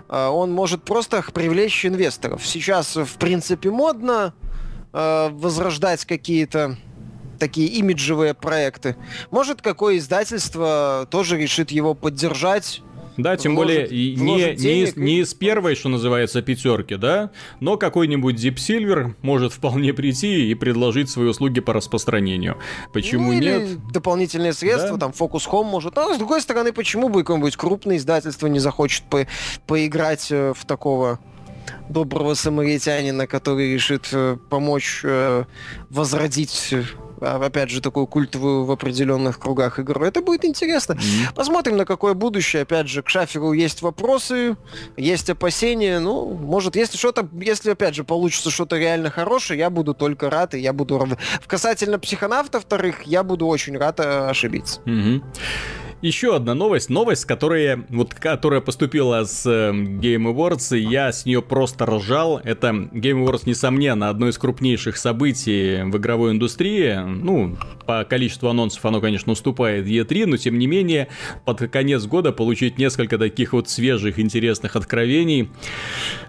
[0.08, 2.46] э, он может просто привлечь инвесторов.
[2.46, 4.32] Сейчас, в принципе, модно
[4.92, 6.76] э, возрождать какие-то
[7.40, 8.96] такие имиджевые проекты.
[9.30, 12.82] Может, какое издательство тоже решит его поддержать
[13.18, 17.76] да, тем вложит, более не, не, из, не из первой, что называется, пятерки, да, но
[17.76, 22.56] какой-нибудь Deep Silver может вполне прийти и предложить свои услуги по распространению.
[22.92, 23.78] Почему ну, нет?
[23.92, 25.06] дополнительные средства, да?
[25.06, 25.96] там Focus Home может.
[25.96, 29.26] Но, с другой стороны, почему бы какое-нибудь крупное издательство не захочет по
[29.66, 31.18] поиграть э, в такого
[31.88, 35.44] доброго самаритянина, который решит э, помочь э,
[35.90, 36.82] возродить а,
[37.20, 40.04] опять же, такую культовую в определенных кругах игру.
[40.04, 40.92] Это будет интересно.
[40.92, 41.34] Mm-hmm.
[41.34, 42.62] Посмотрим, на какое будущее.
[42.62, 44.56] Опять же, к Шаферу есть вопросы,
[44.96, 45.98] есть опасения.
[45.98, 50.54] Ну, может, если что-то, если, опять же, получится что-то реально хорошее, я буду только рад,
[50.54, 50.98] и я буду...
[51.40, 54.80] В касательно психонавта вторых, я буду очень рад э, ошибиться.
[54.84, 55.22] Mm-hmm
[56.00, 61.26] еще одна новость, новость, которая, вот, которая поступила с э, Game Awards, и я с
[61.26, 62.40] нее просто ржал.
[62.44, 66.96] Это Game Awards, несомненно, одно из крупнейших событий в игровой индустрии.
[67.04, 67.56] Ну,
[67.86, 71.08] по количеству анонсов оно, конечно, уступает E3, но тем не менее,
[71.44, 75.50] под конец года получить несколько таких вот свежих, интересных откровений,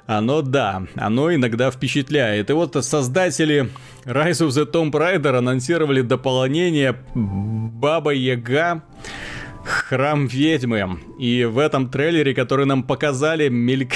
[0.08, 2.50] оно, да, оно иногда впечатляет.
[2.50, 3.70] И вот создатели
[4.06, 8.82] Rise of the Tomb Raider анонсировали дополнение Баба Яга
[9.64, 11.00] Храм ведьмы.
[11.18, 13.94] И в этом трейлере, который нам показали, мельк...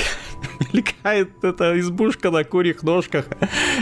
[0.73, 3.25] мелькает эта избушка на курьих ножках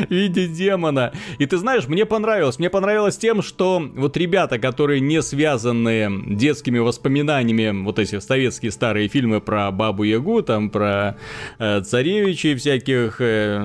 [0.07, 1.13] в виде демона.
[1.37, 2.59] И ты знаешь, мне понравилось.
[2.59, 9.07] Мне понравилось тем, что вот ребята, которые не связаны детскими воспоминаниями, вот эти советские старые
[9.07, 11.17] фильмы про Бабу Ягу, там про
[11.59, 13.57] э, царевичей всяких, э,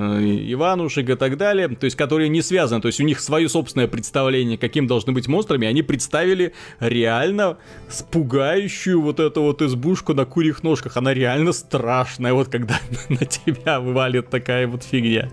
[0.47, 3.87] Иванушек и так далее, то есть которые не связаны, то есть у них свое собственное
[3.87, 7.57] представление, каким должны быть монстрами, они представили реально
[8.11, 10.97] пугающую вот эту вот избушку на курьих ножках.
[10.97, 15.29] Она реально страшная, вот когда на тебя вывалит такая вот фигня.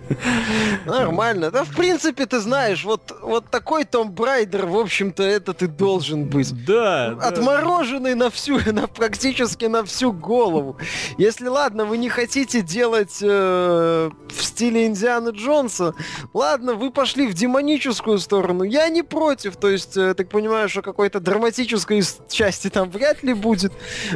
[0.85, 1.51] Нормально.
[1.51, 6.25] Да, в принципе, ты знаешь, вот, вот такой Том Брайдер, в общем-то, это ты должен
[6.25, 6.53] быть.
[6.65, 7.17] Да.
[7.21, 8.25] Отмороженный да.
[8.25, 10.77] на всю, на практически на всю голову.
[11.17, 15.93] Если, ладно, вы не хотите делать э, в стиле Индиана Джонса,
[16.33, 18.63] ладно, вы пошли в демоническую сторону.
[18.63, 19.55] Я не против.
[19.57, 23.73] То есть, э, так понимаю, что какой-то драматической части там вряд ли будет.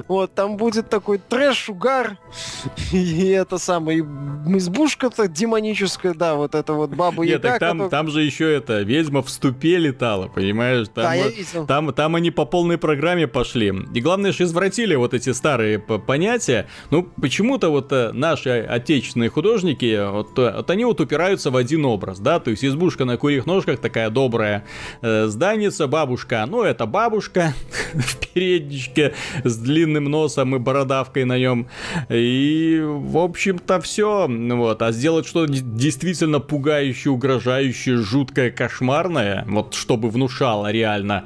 [0.07, 2.17] Вот, там будет такой трэш, угар.
[2.91, 8.23] И это самое, избушка-то демоническая, да, вот это вот баба Нет, так там, там же
[8.23, 10.87] еще это, ведьма в ступе летала, понимаешь?
[10.93, 11.65] Там, да, вот, я видел.
[11.65, 13.73] Там, там они по полной программе пошли.
[13.93, 16.67] И главное, что извратили вот эти старые понятия.
[16.91, 21.85] Ну, почему-то вот э, наши отечественные художники, вот, э, вот они вот упираются в один
[21.85, 24.65] образ, да, то есть избушка на курьих ножках, такая добрая
[25.01, 27.53] э, зданица, бабушка, ну, это бабушка
[27.93, 31.67] в передничке с длинным носом и бородавкой на нем.
[32.09, 34.27] И, в общем-то, все.
[34.27, 34.81] Вот.
[34.81, 41.25] А сделать что-то действительно пугающее, угрожающее, жуткое, кошмарное, вот чтобы внушало реально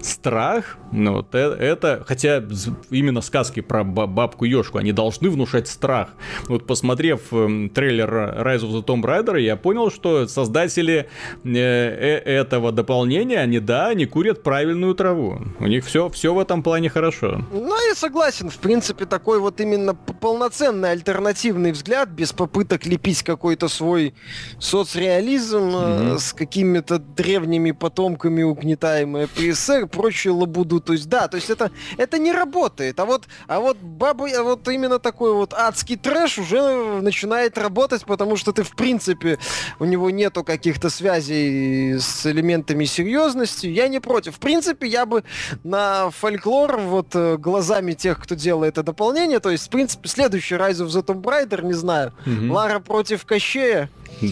[0.00, 2.42] страх, ну, вот это, это, хотя
[2.90, 6.10] именно сказки про бабку Ёшку, они должны внушать страх.
[6.48, 11.08] Вот посмотрев э, трейлер Rise of the Tomb Raider, я понял, что создатели
[11.44, 15.40] э, э, этого дополнения, они, да, они курят правильную траву.
[15.60, 17.42] У них все, все в этом плане хорошо.
[17.50, 18.50] Ну, я согласен.
[18.50, 20.92] В принципе, такой вот именно полноценный
[21.26, 24.14] альтернативный взгляд, без попыток лепить какой-то свой
[24.58, 26.18] соцреализм mm-hmm.
[26.18, 32.18] с какими-то древними потомками угнетаемой ПСР, прочую лабуду то есть, да, то есть это, это
[32.18, 32.98] не работает.
[32.98, 38.04] А вот, а вот бабы, а вот именно такой вот адский трэш уже начинает работать,
[38.04, 39.38] потому что ты, в принципе,
[39.78, 43.66] у него нету каких-то связей с элементами серьезности.
[43.66, 44.36] Я не против.
[44.36, 45.24] В принципе, я бы
[45.62, 50.56] на фольклор вот э, глазами тех, кто делает это дополнение, то есть, в принципе, следующий
[50.56, 52.52] Rise of the Tomb Raider, не знаю, угу.
[52.52, 53.90] Лара против Кощея,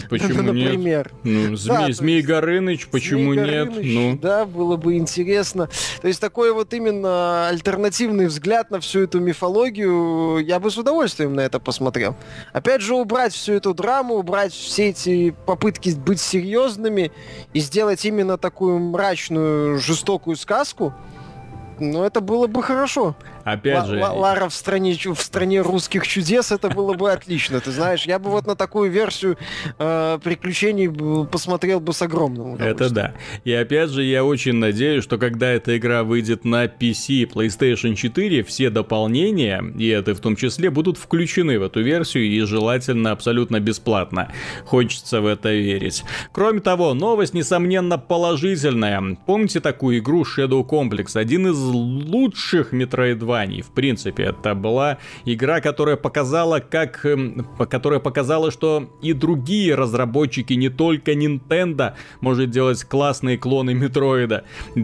[0.09, 1.11] Почему Например.
[1.23, 1.49] нет?
[1.49, 3.69] Ну, Змей, да, Змей Горыныч, почему Змей нет?
[3.69, 4.19] Горыныч, ну.
[4.21, 5.69] Да, было бы интересно.
[6.01, 11.33] То есть такой вот именно альтернативный взгляд на всю эту мифологию, я бы с удовольствием
[11.33, 12.15] на это посмотрел.
[12.53, 17.11] Опять же, убрать всю эту драму, убрать все эти попытки быть серьезными
[17.53, 20.93] и сделать именно такую мрачную, жестокую сказку,
[21.81, 23.15] ну, это было бы хорошо.
[23.43, 23.99] Опять же...
[23.99, 27.59] Лара в стране, в стране русских чудес, это было бы отлично.
[27.59, 29.37] Ты знаешь, я бы вот на такую версию
[29.79, 30.89] э, приключений
[31.25, 33.13] посмотрел бы с огромным Это да.
[33.43, 37.95] И опять же, я очень надеюсь, что когда эта игра выйдет на PC и PlayStation
[37.95, 43.11] 4, все дополнения, и это в том числе, будут включены в эту версию и желательно
[43.11, 44.31] абсолютно бесплатно.
[44.65, 46.03] Хочется в это верить.
[46.31, 49.17] Кроме того, новость, несомненно, положительная.
[49.25, 51.17] Помните такую игру Shadow Complex?
[51.17, 53.61] Один из лучших Metroid Metroidvania.
[53.61, 60.53] В принципе, это была игра, которая показала, как, эм, которая показала, что и другие разработчики,
[60.53, 64.43] не только Nintendo, может делать классные клоны Метроида,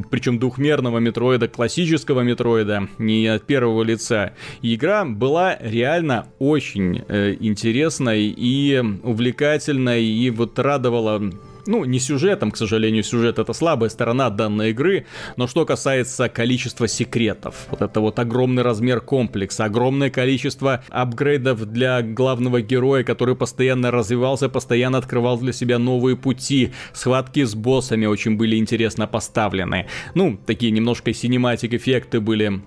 [0.10, 4.34] причем двухмерного Метроида, классического Метроида, не от первого лица.
[4.62, 11.22] Игра была реально очень э, интересной и увлекательной, и вот радовала
[11.68, 16.88] ну, не сюжетом, к сожалению, сюжет это слабая сторона данной игры, но что касается количества
[16.88, 23.92] секретов, вот это вот огромный размер комплекса, огромное количество апгрейдов для главного героя, который постоянно
[23.92, 29.88] развивался, постоянно открывал для себя новые пути, схватки с боссами очень были интересно поставлены.
[30.16, 32.62] Ну, такие немножко синематик эффекты были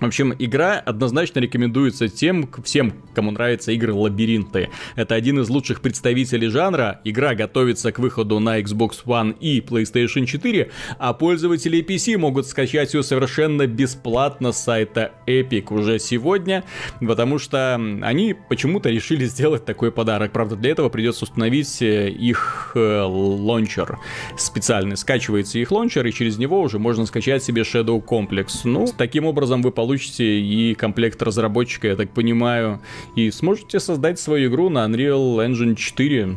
[0.00, 4.70] в общем, игра однозначно рекомендуется тем, всем, кому нравятся игры лабиринты.
[4.94, 7.00] Это один из лучших представителей жанра.
[7.04, 12.94] Игра готовится к выходу на Xbox One и PlayStation 4, а пользователи PC могут скачать
[12.94, 16.64] ее совершенно бесплатно с сайта Epic уже сегодня,
[17.00, 20.32] потому что они почему-то решили сделать такой подарок.
[20.32, 23.98] Правда, для этого придется установить э, их э, лончер
[24.36, 24.96] специальный.
[24.96, 28.60] Скачивается их лончер, и через него уже можно скачать себе Shadow Complex.
[28.64, 32.78] Ну, таким образом вы получите получите и комплект разработчика, я так понимаю,
[33.16, 36.36] и сможете создать свою игру на Unreal Engine 4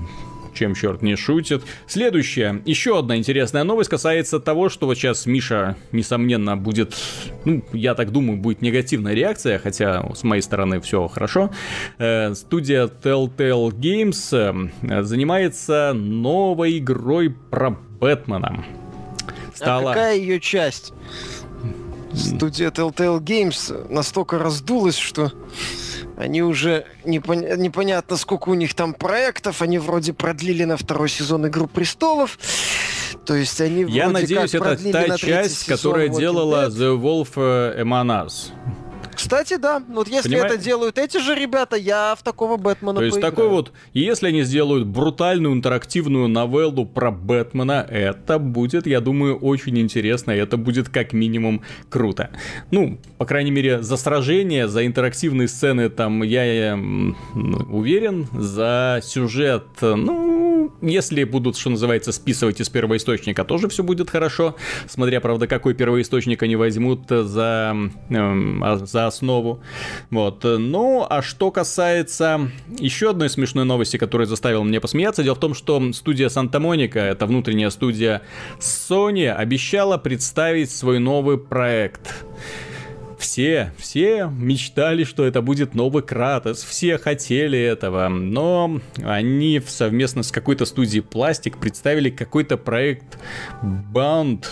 [0.53, 1.63] чем черт не шутит.
[1.87, 6.93] Следующая, еще одна интересная новость касается того, что вот сейчас Миша, несомненно, будет,
[7.45, 11.51] ну, я так думаю, будет негативная реакция, хотя с моей стороны все хорошо.
[11.99, 18.65] Э, студия Telltale Games э, занимается новой игрой про Бэтмена.
[19.55, 19.91] Стала...
[19.91, 20.93] А какая ее часть?
[22.13, 25.31] Студия Telltale Games настолько раздулась, что
[26.17, 27.39] они уже непон...
[27.39, 29.61] непонятно, сколько у них там проектов.
[29.61, 32.37] Они вроде продлили на второй сезон Игру престолов.
[33.25, 38.51] То есть они Я надеюсь, это та часть, которая делала The Wolf Among Us.
[39.21, 39.83] Кстати, да.
[39.87, 40.55] Вот если Понимаете?
[40.55, 43.31] это делают эти же ребята, я в такого Бэтмена То есть поиграю.
[43.31, 49.77] такой вот, если они сделают брутальную интерактивную новеллу про Бэтмена, это будет, я думаю, очень
[49.77, 52.31] интересно, и это будет как минимум круто.
[52.71, 59.65] Ну, по крайней мере, за сражение, за интерактивные сцены там я, я уверен, за сюжет,
[59.81, 60.50] ну,
[60.81, 64.55] если будут, что называется, списывать из первоисточника, тоже все будет хорошо.
[64.87, 67.75] Смотря, правда, какой первоисточник они возьмут за,
[68.09, 69.61] э, за основу.
[70.09, 70.43] Вот.
[70.43, 75.53] Ну, а что касается еще одной смешной новости, которая заставила меня посмеяться, дело в том,
[75.53, 78.21] что студия Санта-Моника, это внутренняя студия
[78.59, 82.25] Sony, обещала представить свой новый проект.
[83.21, 90.31] Все, все мечтали, что это будет новый Кратос, все хотели этого, но они совместно с
[90.31, 93.19] какой-то студией Пластик представили какой-то проект
[93.61, 94.47] Bound,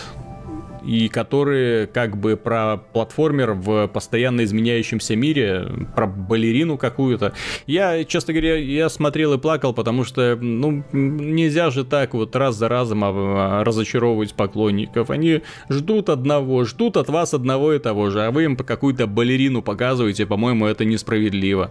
[0.84, 7.32] и которые как бы про платформер в постоянно изменяющемся мире, про балерину какую-то.
[7.66, 12.56] Я, честно говоря, я смотрел и плакал, потому что, ну, нельзя же так вот раз
[12.56, 15.10] за разом а, разочаровывать поклонников.
[15.10, 19.06] Они ждут одного, ждут от вас одного и того же, а вы им по какую-то
[19.06, 21.70] балерину показываете, по-моему, это несправедливо.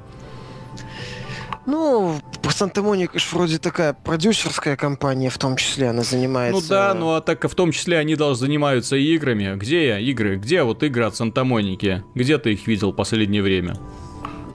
[1.70, 6.62] Ну, Санта-Моника же вроде такая продюсерская компания, в том числе она занимается...
[6.62, 9.56] Ну да, ну а так в том числе они даже занимаются и играми.
[9.56, 10.00] Где я?
[10.00, 10.38] Игры?
[10.38, 12.04] Где вот игры от Санта-Моники?
[12.16, 13.78] Где ты их видел в последнее время?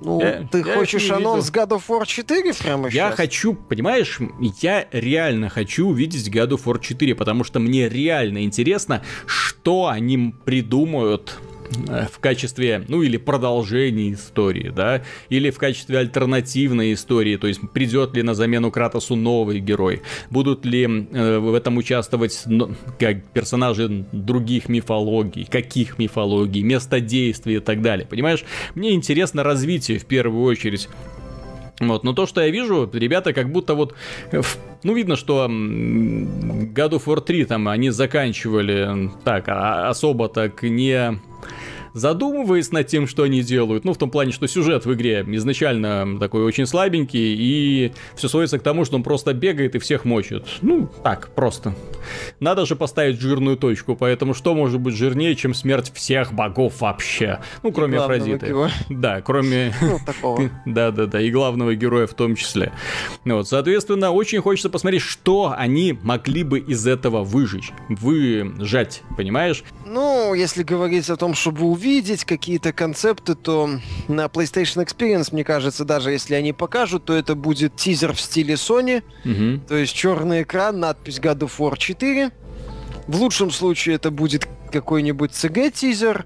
[0.03, 3.15] Ну, я, ты я хочешь анонс God of War 4 прямо Я сейчас?
[3.15, 4.19] хочу, понимаешь,
[4.61, 10.35] я реально хочу увидеть God of War 4, потому что мне реально интересно, что они
[10.45, 11.39] придумают
[11.71, 18.15] в качестве, ну или продолжения истории, да, или в качестве альтернативной истории, то есть придет
[18.15, 24.07] ли на замену Кратосу новый герой, будут ли э, в этом участвовать ну, как персонажи
[24.13, 28.45] других мифологий, каких мифологий, место действия и так далее, понимаешь?
[28.75, 30.89] Мне интересно развитие в первую очередь.
[31.89, 33.95] Вот, но то, что я вижу, ребята как будто вот,
[34.83, 41.19] ну, видно, что God of War 3 там они заканчивали так, а особо так не
[41.95, 43.85] задумываясь над тем, что они делают.
[43.85, 48.59] Ну, в том плане, что сюжет в игре изначально такой очень слабенький, и все сводится
[48.59, 50.45] к тому, что он просто бегает и всех мочит.
[50.61, 51.75] Ну, так, просто.
[52.41, 57.41] Надо же поставить жирную точку, поэтому что может быть жирнее, чем смерть всех богов вообще?
[57.63, 58.55] Ну, кроме Афродиты.
[58.91, 59.73] Да, кроме...
[59.85, 60.51] Ну, такого.
[60.67, 62.73] Да-да-да, и главного героя в том числе.
[63.25, 69.63] Вот, соответственно, очень хочется посмотреть, что они могли бы из этого выжечь, выжать, понимаешь?
[69.87, 73.69] Ну, если говорить о том, чтобы увидеть увидеть какие-то концепты, то
[74.09, 78.55] на PlayStation Experience, мне кажется, даже если они покажут, то это будет тизер в стиле
[78.55, 79.03] Sony.
[79.25, 79.67] Угу.
[79.69, 82.31] То есть черный экран, надпись God of War 4.
[83.07, 86.25] В лучшем случае это будет какой-нибудь CG-тизер.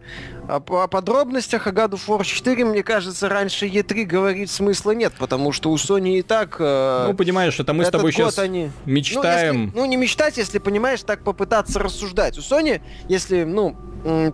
[0.49, 5.13] А о подробностях о God of War 4, мне кажется, раньше E3 говорить смысла нет,
[5.19, 6.57] потому что у Sony и так...
[6.59, 8.71] Э, ну, понимаешь, это мы с тобой сейчас они...
[8.87, 9.57] мечтаем.
[9.57, 12.39] Ну, если, ну, не мечтать, если, понимаешь, так попытаться рассуждать.
[12.39, 13.77] У Sony, если, ну,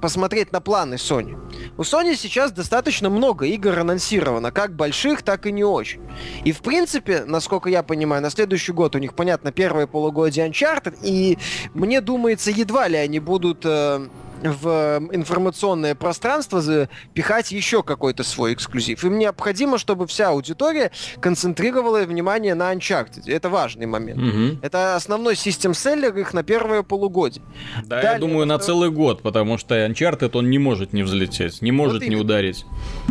[0.00, 1.36] посмотреть на планы Sony.
[1.76, 6.00] У Sony сейчас достаточно много игр анонсировано, как больших, так и не очень.
[6.44, 10.96] И, в принципе, насколько я понимаю, на следующий год у них, понятно, первое полугодие Uncharted,
[11.02, 11.38] и
[11.72, 14.06] мне думается, едва ли они будут э,
[14.48, 19.02] в информационное пространство пихать еще какой-то свой эксклюзив.
[19.04, 20.90] Им необходимо, чтобы вся аудитория
[21.20, 23.22] концентрировала внимание на Uncharted.
[23.26, 24.20] Это важный момент.
[24.20, 24.58] Угу.
[24.62, 27.44] Это основной систем-селлер их на первое полугодие.
[27.84, 31.62] Да, Далее, я думаю, на целый год, потому что Uncharted, он не может не взлететь,
[31.62, 32.66] не может вот не ударить.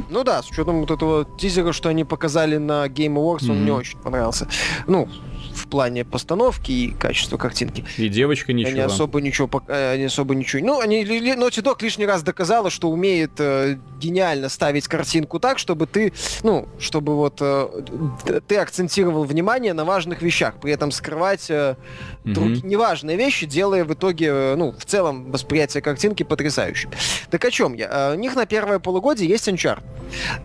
[0.09, 3.63] Ну да, с учетом вот этого тизера, что они показали на Game Awards, он mm
[3.63, 4.47] мне очень понравился.
[4.87, 5.07] Ну,
[5.53, 7.85] в плане постановки и качества картинки.
[7.97, 8.71] И девочка ничего.
[8.71, 10.65] Они особо ничего, э, они особо ничего.
[10.65, 15.87] Ну, они Naughty Dog лишний раз доказала, что умеет э, гениально ставить картинку так, чтобы
[15.87, 21.75] ты, ну, чтобы вот э, ты акцентировал внимание на важных вещах, при этом скрывать э,
[22.23, 22.33] mm-hmm.
[22.33, 26.91] друг, неважные вещи, делая в итоге, э, ну, в целом восприятие картинки потрясающим.
[27.29, 27.89] Так о чем я?
[27.91, 29.83] Э, у них на первое полугодие есть Uncharted.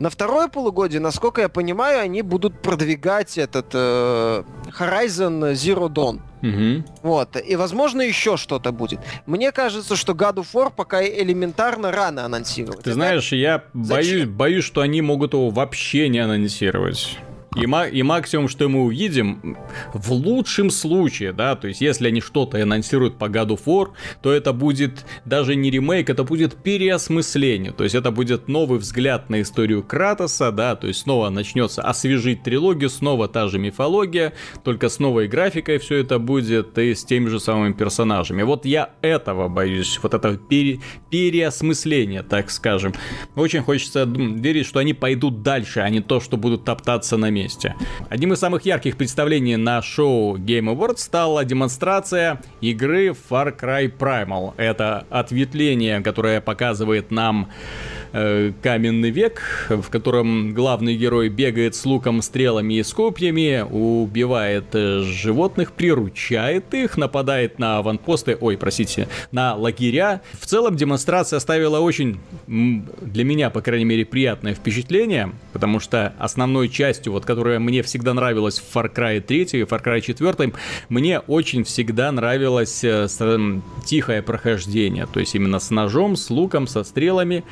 [0.00, 4.42] На второе полугодие, насколько я понимаю, они будут продвигать этот э,
[4.76, 6.20] Horizon Zero Dawn.
[6.42, 6.84] Угу.
[7.02, 7.36] Вот.
[7.36, 9.00] И, возможно, еще что-то будет.
[9.26, 12.84] Мне кажется, что God of War пока элементарно рано анонсировать.
[12.84, 17.18] Ты знаешь, я боюсь, боюсь, что они могут его вообще не анонсировать.
[17.56, 19.56] И, и максимум, что мы увидим,
[19.94, 23.88] в лучшем случае, да, то есть если они что-то анонсируют по of War,
[24.22, 27.72] то это будет даже не ремейк, это будет переосмысление.
[27.72, 32.42] То есть это будет новый взгляд на историю Кратоса, да, то есть снова начнется освежить
[32.42, 37.28] трилогию, снова та же мифология, только с новой графикой все это будет и с теми
[37.28, 38.42] же самыми персонажами.
[38.42, 40.80] Вот я этого боюсь, вот этого пере,
[41.10, 42.92] переосмысления, так скажем.
[43.34, 47.47] Очень хочется верить, что они пойдут дальше, а не то, что будут топтаться на месте
[47.48, 47.74] месте.
[48.10, 54.52] Одним из самых ярких представлений на шоу Game Awards стала демонстрация игры Far Cry Primal.
[54.58, 57.48] Это ответвление, которое показывает нам
[58.12, 64.66] э, каменный век, в котором главный герой бегает с луком, стрелами и с копьями, убивает
[64.74, 70.22] э, животных, приручает их, нападает на аванпосты, ой, простите, на лагеря.
[70.40, 76.68] В целом демонстрация оставила очень, для меня, по крайней мере, приятное впечатление, потому что основной
[76.68, 80.52] частью, вот, которая мне всегда нравилась в Far Cry 3 и Far Cry 4,
[80.88, 83.06] мне очень всегда нравилось э,
[83.84, 87.44] тихое прохождение, то есть именно с ножом, с луком, со стрелами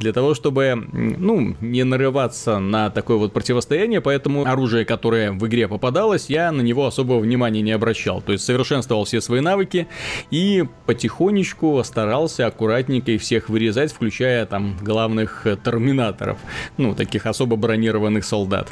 [0.00, 5.68] для того, чтобы, ну, не нарываться на такое вот противостояние, поэтому оружие, которое в игре
[5.68, 8.22] попадалось, я на него особого внимания не обращал.
[8.22, 9.86] То есть совершенствовал все свои навыки
[10.30, 16.38] и потихонечку старался аккуратненько их всех вырезать, включая там главных э, терминаторов,
[16.78, 18.68] ну, таких особо бронированных солдат.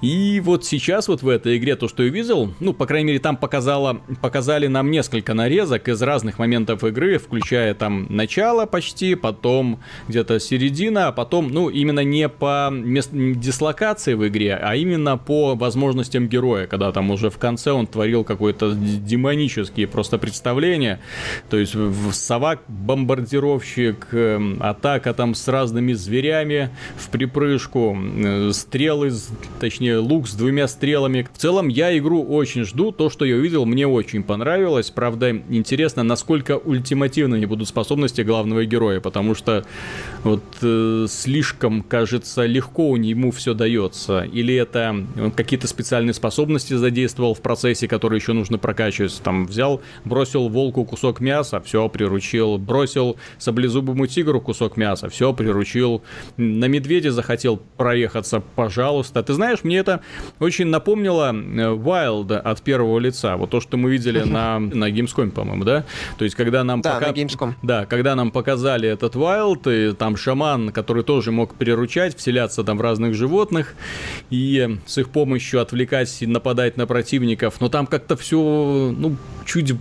[0.00, 3.18] И вот сейчас вот в этой игре то, что я видел, ну, по крайней мере,
[3.18, 9.80] там показало, показали нам несколько нарезок из разных моментов игры, включая там начало почти, потом
[10.06, 13.10] где-то середина, а потом, ну, именно не по мест...
[13.12, 18.22] дислокации в игре, а именно по возможностям героя, когда там уже в конце он творил
[18.22, 21.00] какое-то демонические просто представления,
[21.50, 21.74] то есть
[22.12, 29.10] совак, бомбардировщик, эм, атака там с разными зверями в припрыжку, э, стрелы,
[29.58, 31.26] точнее точнее лук с двумя стрелами.
[31.32, 34.90] В целом я игру очень жду, то, что я увидел, мне очень понравилось.
[34.90, 39.64] Правда, интересно, насколько ультимативными будут способности главного героя, потому что
[40.24, 44.22] вот э, слишком, кажется, легко у ему все дается.
[44.22, 49.20] Или это он какие-то специальные способности задействовал в процессе, которые еще нужно прокачивать.
[49.22, 52.58] Там взял, бросил волку кусок мяса, все, приручил.
[52.58, 56.02] Бросил саблезубому тигру кусок мяса, все, приручил.
[56.36, 59.22] На медведя захотел проехаться, пожалуйста.
[59.22, 60.00] Ты знаешь, мне это
[60.38, 63.36] очень напомнило э, Wild от первого лица.
[63.36, 65.84] Вот то, что мы видели на, на Gamescom, по-моему, да?
[66.18, 66.80] То есть, когда нам...
[66.80, 67.06] Да, пока...
[67.08, 67.54] на Gamescom.
[67.62, 72.78] Да, когда нам показали этот Wild, и там шаман, который тоже мог приручать, вселяться там
[72.78, 73.74] в разных животных,
[74.30, 79.74] и с их помощью отвлекать и нападать на противников, но там как-то все, ну, чуть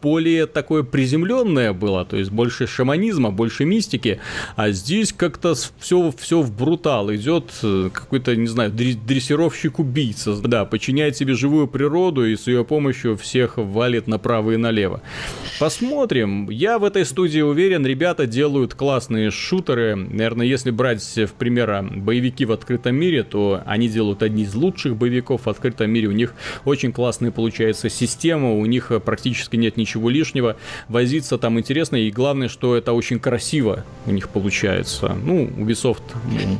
[0.00, 4.20] более такое приземленное было, то есть больше шаманизма, больше мистики,
[4.56, 11.16] а здесь как-то все, все в брутал идет э, какой-то, не знаю, дрессировщик-убийца, да, подчиняет
[11.16, 15.02] себе живую природу и с ее помощью всех валит направо и налево.
[15.58, 16.50] Посмотрим.
[16.50, 19.96] Я в этой студии уверен, ребята делают классные шутеры.
[19.96, 24.54] Наверное, если брать в пример а, боевики в открытом мире, то они делают одни из
[24.54, 26.08] лучших боевиков в открытом мире.
[26.08, 26.34] У них
[26.64, 30.56] очень классная получается система, у них практически нет ничего ничего лишнего.
[30.88, 35.14] Возиться там интересно, и главное, что это очень красиво у них получается.
[35.14, 36.02] Ну, Ubisoft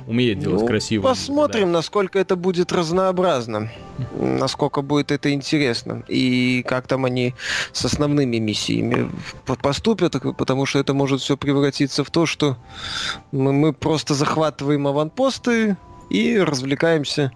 [0.07, 1.03] умеет делать ну, красиво.
[1.03, 1.79] Посмотрим, да.
[1.79, 3.71] насколько это будет разнообразно,
[4.15, 7.35] насколько будет это интересно, и как там они
[7.73, 9.11] с основными миссиями
[9.45, 12.57] поступят, потому что это может все превратиться в то, что
[13.33, 15.77] мы, мы просто захватываем аванпосты,
[16.11, 17.33] и развлекаемся,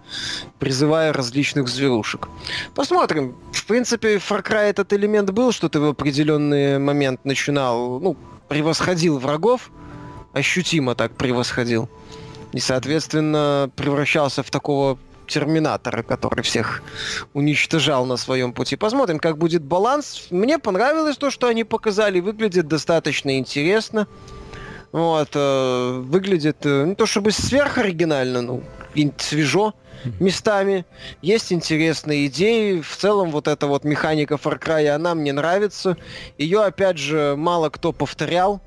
[0.59, 2.27] призывая различных зверушек.
[2.75, 3.35] Посмотрим.
[3.51, 8.17] В принципе, в Far Cry этот элемент был, что ты в определенный момент начинал, ну,
[8.49, 9.71] превосходил врагов,
[10.33, 11.89] ощутимо так превосходил.
[12.51, 14.97] И, соответственно, превращался в такого
[15.27, 16.83] терминатора, который всех
[17.33, 18.75] уничтожал на своем пути.
[18.75, 20.27] Посмотрим, как будет баланс.
[20.29, 22.19] Мне понравилось то, что они показали.
[22.19, 24.07] Выглядит достаточно интересно.
[24.93, 28.63] Вот, э, выглядит э, не то чтобы сверхоригинально, ну,
[29.17, 29.73] свежо
[30.19, 30.85] местами.
[31.21, 32.79] Есть интересные идеи.
[32.79, 35.97] В целом, вот эта вот механика Far Cry, она мне нравится.
[36.37, 38.61] Ее, опять же, мало кто повторял.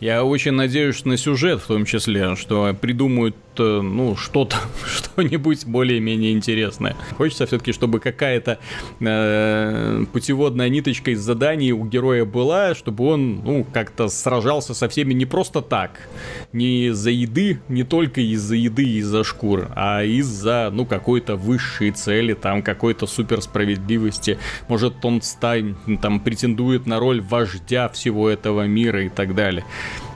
[0.00, 4.56] Я очень надеюсь на сюжет в том числе, что придумают Э, ну, что-то,
[4.86, 6.96] что-нибудь более-менее интересное.
[7.16, 8.58] Хочется все-таки, чтобы какая-то
[9.00, 15.12] э, путеводная ниточка из заданий у героя была, чтобы он, ну, как-то сражался со всеми
[15.12, 16.08] не просто так,
[16.52, 21.90] не из-за еды, не только из-за еды и из-за шкур, а из-за, ну, какой-то высшей
[21.90, 24.38] цели, там, какой-то суперсправедливости.
[24.68, 29.64] Может, он стань, там, претендует на роль вождя всего этого мира и так далее Ponele.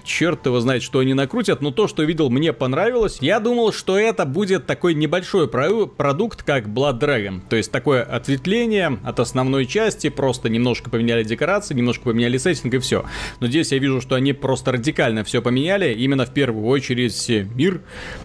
[0.07, 3.18] Черт его знает, что они накрутят, но то, что видел, мне понравилось.
[3.20, 7.40] Я думал, что это будет такой небольшой про- продукт, как Blood Dragon.
[7.48, 12.78] То есть такое ответвление от основной части, просто немножко поменяли декорации, немножко поменяли сеттинг и
[12.78, 13.04] все.
[13.40, 15.92] Но здесь я вижу, что они просто радикально все поменяли.
[15.92, 17.80] Именно в первую очередь мир,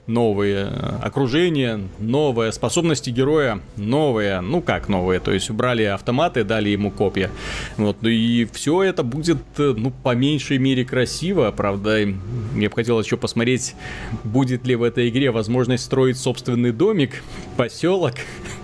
[0.08, 0.68] новые
[1.02, 7.32] окружения, новые способности героя, новые, ну как новые, то есть убрали автоматы, дали ему копья.
[7.78, 12.06] Вот, и все это будет, ну, по меньшей мере красиво, правда Правда,
[12.54, 13.76] мне бы хотелось еще посмотреть,
[14.26, 17.24] будет ли в этой игре возможность строить собственный домик,
[17.56, 18.16] поселок.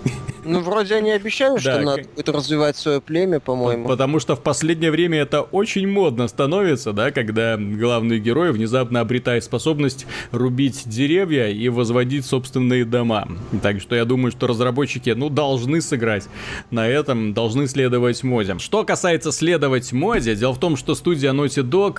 [0.48, 3.86] Ну, вроде они обещают, да, что надо будет развивать свое племя, по-моему.
[3.86, 9.44] Потому что в последнее время это очень модно становится, да, когда главный герой внезапно обретает
[9.44, 13.28] способность рубить деревья и возводить собственные дома.
[13.62, 16.28] Так что я думаю, что разработчики, ну, должны сыграть
[16.70, 18.58] на этом, должны следовать моде.
[18.58, 21.98] Что касается следовать моде, дело в том, что студия Naughty Dog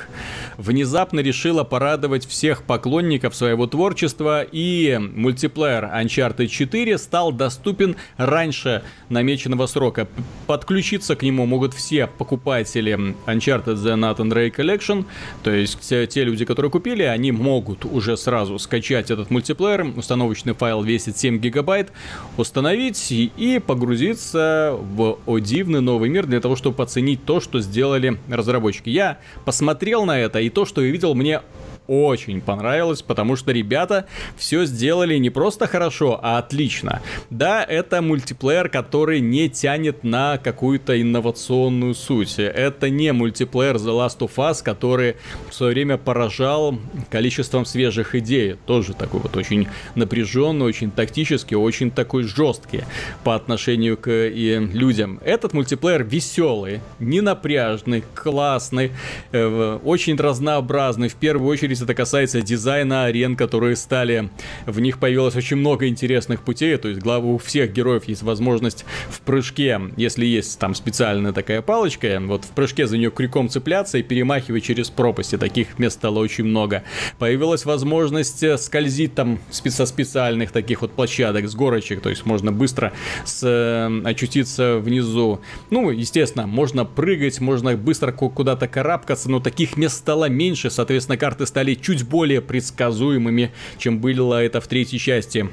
[0.57, 8.83] внезапно решила порадовать всех поклонников своего творчества, и мультиплеер Uncharted 4 стал доступен ранее раньше
[9.09, 10.07] намеченного срока.
[10.47, 12.93] Подключиться к нему могут все покупатели
[13.25, 15.05] Uncharted The Nathan Ray Collection,
[15.43, 20.53] то есть те, те люди, которые купили, они могут уже сразу скачать этот мультиплеер, установочный
[20.53, 21.91] файл весит 7 гигабайт,
[22.37, 28.17] установить и погрузиться в о дивный новый мир для того, чтобы оценить то, что сделали
[28.29, 28.89] разработчики.
[28.89, 31.41] Я посмотрел на это, и то, что я видел, мне
[31.89, 34.05] очень понравилось, потому что ребята
[34.37, 37.01] все сделали не просто хорошо, а отлично.
[37.31, 42.35] Да, это мультиплеер, который не тянет на какую-то инновационную суть.
[42.37, 45.15] Это не мультиплеер The Last of Us, который
[45.49, 46.77] в свое время поражал
[47.09, 48.55] количеством свежих идей.
[48.67, 52.83] Тоже такой вот очень напряженный, очень тактический, очень такой жесткий
[53.23, 55.19] по отношению к и людям.
[55.23, 58.91] Этот мультиплеер веселый, ненапряжный, классный,
[59.31, 61.09] э, очень разнообразный.
[61.09, 64.29] В первую очередь здесь это касается дизайна арен, которые стали...
[64.65, 68.85] В них появилось очень много интересных путей, то есть главу у всех героев есть возможность
[69.09, 73.97] в прыжке, если есть там специальная такая палочка, вот в прыжке за нее крюком цепляться
[73.97, 75.37] и перемахивать через пропасти.
[75.37, 76.83] Таких мест стало очень много.
[77.17, 82.51] Появилась возможность э, скользить там со специальных таких вот площадок, с горочек, то есть можно
[82.51, 82.91] быстро
[83.25, 85.39] с, э, очутиться внизу.
[85.69, 91.45] Ну, естественно, можно прыгать, можно быстро куда-то карабкаться, но таких мест стало меньше, соответственно, карты
[91.45, 95.47] стали стали чуть более предсказуемыми, чем было это в третьей части.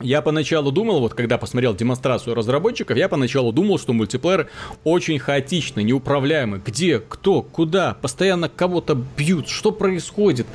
[0.00, 4.48] Я поначалу думал, вот когда посмотрел демонстрацию разработчиков, я поначалу думал, что мультиплеер
[4.82, 6.60] очень хаотичный, неуправляемый.
[6.64, 10.46] Где, кто, куда, постоянно кого-то бьют, что происходит?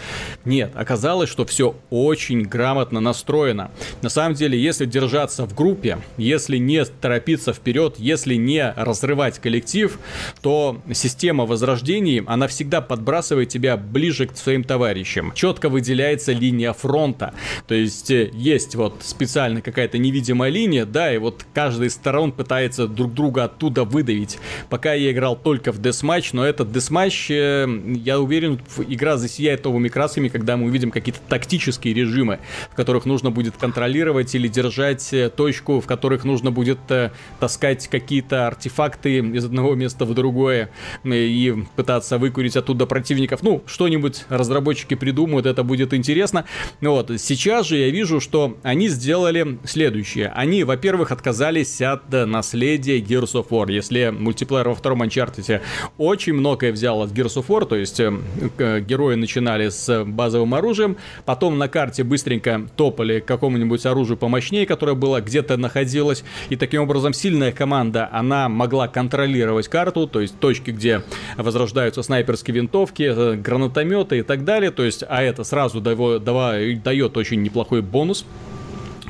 [0.45, 3.71] Нет, оказалось, что все очень грамотно настроено.
[4.01, 9.99] На самом деле, если держаться в группе, если не торопиться вперед, если не разрывать коллектив,
[10.41, 15.31] то система возрождений, она всегда подбрасывает тебя ближе к своим товарищам.
[15.33, 17.33] Четко выделяется линия фронта.
[17.67, 21.93] То есть, э, есть вот специальные специально какая-то невидимая линия, да, и вот каждый из
[21.93, 24.39] сторон пытается друг друга оттуда выдавить.
[24.69, 29.87] Пока я играл только в Deathmatch, но этот Deathmatch, э, я уверен, игра засияет новыми
[29.87, 32.39] красками, когда мы увидим какие-то тактические режимы,
[32.71, 37.87] в которых нужно будет контролировать или держать э, точку, в которых нужно будет э, таскать
[37.87, 40.71] какие-то артефакты из одного места в другое
[41.05, 43.43] и пытаться выкурить оттуда противников.
[43.43, 46.45] Ну, что-нибудь разработчики придумают, это будет интересно.
[46.81, 49.18] Вот, сейчас же я вижу, что они сделали
[49.63, 50.31] следующее.
[50.35, 53.71] Они, во-первых, отказались от наследия Gears of War.
[53.71, 55.61] Если мультиплеер во втором Uncharted
[55.97, 60.97] очень многое взял от Gears of War, то есть э, герои начинали с базовым оружием,
[61.25, 67.13] потом на карте быстренько топали какому-нибудь оружию помощнее, которое было где-то находилось, и таким образом
[67.13, 71.03] сильная команда, она могла контролировать карту, то есть точки, где
[71.37, 77.41] возрождаются снайперские винтовки, э, гранатометы и так далее, то есть, а это сразу дает очень
[77.41, 78.25] неплохой бонус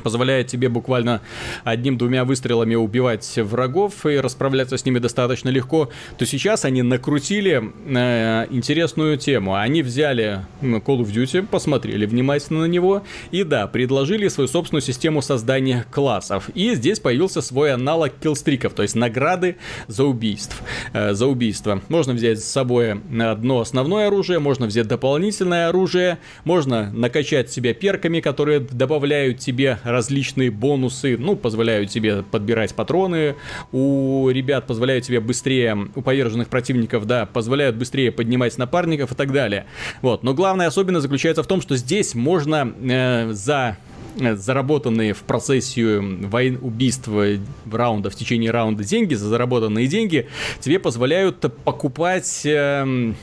[0.02, 1.20] позволяет тебе буквально
[1.64, 8.46] одним-двумя выстрелами убивать врагов и расправляться с ними достаточно легко, то сейчас они накрутили э,
[8.50, 9.54] интересную тему.
[9.54, 15.22] Они взяли Call of Duty, посмотрели внимательно на него и да, предложили свою собственную систему
[15.22, 16.50] создания классов.
[16.54, 20.62] И здесь появился свой аналог киллстриков, то есть награды за убийств.
[20.92, 21.80] Э, за убийство.
[21.88, 28.20] Можно взять с собой одно основное оружие, можно взять дополнительное оружие, можно накачать себя перками,
[28.20, 33.36] которые добавляют тебе различные бонусы, ну, позволяют тебе подбирать патроны,
[33.72, 39.32] у ребят позволяют тебе быстрее, у поверженных противников, да, позволяют быстрее поднимать напарников и так
[39.32, 39.66] далее.
[40.02, 43.76] Вот, но главная особенность заключается в том, что здесь можно э, за
[44.18, 47.26] э, заработанные в процессе войн, убийства
[47.70, 50.28] раунда, в течение раунда деньги, за заработанные деньги,
[50.60, 53.14] тебе позволяют покупать э,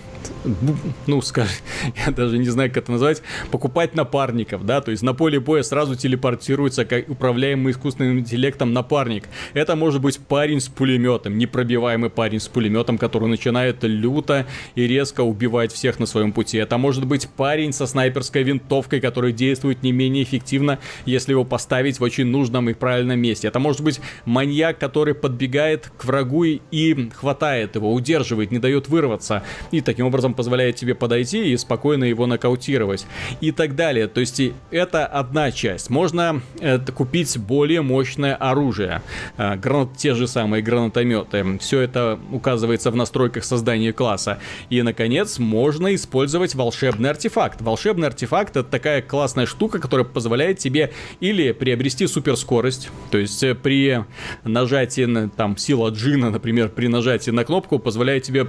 [1.07, 1.55] ну, скажем,
[2.05, 5.63] я даже не знаю, как это назвать, покупать напарников, да, то есть на поле боя
[5.63, 9.25] сразу телепортируется как управляемый искусственным интеллектом напарник.
[9.53, 14.45] Это может быть парень с пулеметом, непробиваемый парень с пулеметом, который начинает люто
[14.75, 16.57] и резко убивать всех на своем пути.
[16.57, 21.99] Это может быть парень со снайперской винтовкой, который действует не менее эффективно, если его поставить
[21.99, 23.47] в очень нужном и правильном месте.
[23.47, 29.43] Это может быть маньяк, который подбегает к врагу и хватает его, удерживает, не дает вырваться.
[29.71, 33.05] И таким образом позволяет тебе подойти и спокойно его нокаутировать.
[33.41, 34.07] И так далее.
[34.07, 34.41] То есть
[34.71, 35.89] это одна часть.
[35.89, 39.01] Можно это, купить более мощное оружие.
[39.37, 41.57] Э, гранат, те же самые гранатометы.
[41.59, 44.39] Все это указывается в настройках создания класса.
[44.69, 47.61] И, наконец, можно использовать волшебный артефакт.
[47.61, 53.55] Волшебный артефакт это такая классная штука, которая позволяет тебе или приобрести суперскорость, то есть э,
[53.55, 54.03] при
[54.43, 58.47] нажатии на там сила джина, например, при нажатии на кнопку позволяет тебе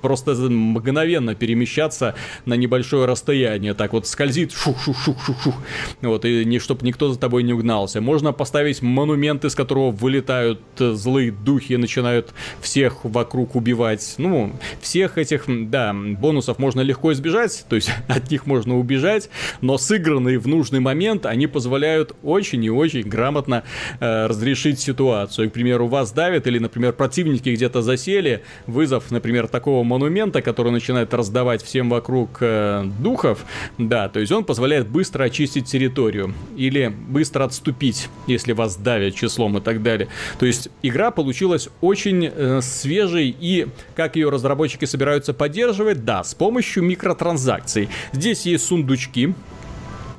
[0.00, 2.14] просто мгновенно перемещаться
[2.46, 3.74] на небольшое расстояние.
[3.74, 5.54] Так вот скользит, шух-шух-шух-шух-шух.
[6.02, 8.00] Вот, и не, чтобы никто за тобой не угнался.
[8.00, 14.14] Можно поставить монумент, из которого вылетают э, злые духи и начинают всех вокруг убивать.
[14.18, 19.30] Ну, всех этих, да, бонусов можно легко избежать, то есть от них можно убежать,
[19.60, 23.64] но сыгранные в нужный момент они позволяют очень и очень грамотно
[24.00, 25.50] э, разрешить ситуацию.
[25.50, 31.12] К примеру, вас давят или, например, противники где-то засели, вызов, например, такого монумента, который начинает
[31.12, 33.44] раздавать всем вокруг э, духов,
[33.76, 39.58] да, то есть он позволяет быстро очистить территорию или быстро отступить, если вас давят числом
[39.58, 40.08] и так далее.
[40.38, 43.66] То есть игра получилась очень э, свежей и
[43.96, 47.88] как ее разработчики собираются поддерживать, да, с помощью микротранзакций.
[48.12, 49.34] Здесь есть сундучки,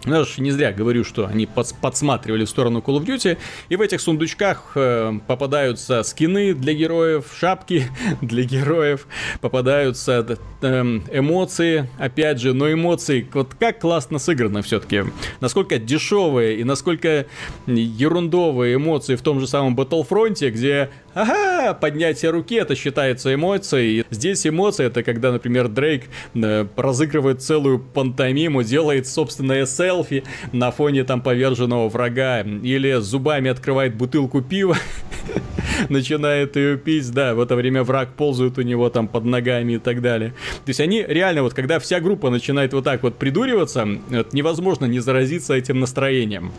[0.06, 3.38] я же не зря говорю, что они подсматривали в сторону Call of Duty,
[3.70, 7.86] и в этих сундучках э, попадаются скины для героев, шапки
[8.22, 9.08] для героев,
[9.42, 10.82] попадаются э,
[11.12, 15.04] эмоции, опять же, но эмоции, вот как классно сыграно все-таки,
[15.40, 17.26] насколько дешевые и насколько
[17.68, 24.06] ерундовые эмоции в том же самом Battlefront, где Ага, поднятие руки это считается эмоцией.
[24.12, 26.04] Здесь эмоция это когда, например, Дрейк
[26.34, 33.94] э, разыгрывает целую пантомиму, делает собственное селфи на фоне там поверженного врага, или зубами открывает
[33.96, 34.78] бутылку пива,
[35.90, 39.80] начинает ее пить, да, в это время враг ползает у него там под ногами и
[39.80, 40.30] так далее.
[40.66, 43.86] То есть они реально вот, когда вся группа начинает вот так вот придуриваться,
[44.32, 46.54] невозможно не заразиться этим настроением.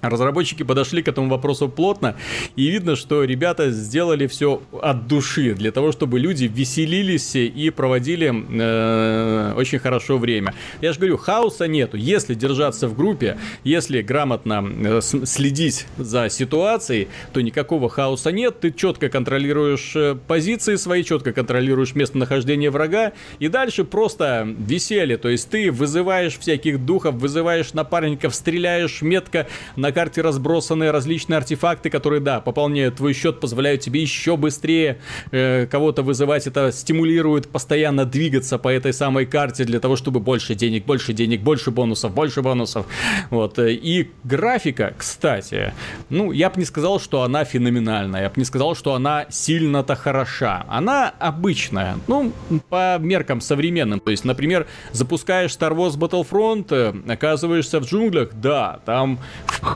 [0.00, 2.16] Разработчики подошли к этому вопросу плотно,
[2.56, 8.32] и видно, что ребята сделали все от души, для того, чтобы люди веселились и проводили
[8.32, 10.54] э, очень хорошо время.
[10.80, 11.96] Я же говорю, хаоса нету.
[11.96, 18.60] Если держаться в группе, если грамотно э, следить за ситуацией, то никакого хаоса нет.
[18.60, 25.18] Ты четко контролируешь э, позиции свои, четко контролируешь местонахождение врага, и дальше просто веселье.
[25.18, 29.46] То есть ты вызываешь всяких духов, вызываешь напарников, стреляешь метко
[29.76, 35.00] на на карте разбросаны различные артефакты, которые, да, пополняют твой счет, позволяют тебе еще быстрее
[35.32, 36.46] э, кого-то вызывать.
[36.46, 41.40] Это стимулирует постоянно двигаться по этой самой карте для того, чтобы больше денег, больше денег,
[41.40, 42.86] больше бонусов, больше бонусов.
[43.30, 43.58] Вот.
[43.58, 45.72] И графика, кстати,
[46.08, 48.22] ну, я бы не сказал, что она феноменальная.
[48.22, 50.66] Я бы не сказал, что она сильно-то хороша.
[50.68, 51.96] Она обычная.
[52.06, 52.32] Ну,
[52.68, 53.98] по меркам современным.
[53.98, 59.18] То есть, например, запускаешь Star Wars Battlefront, э, оказываешься в джунглях, да, там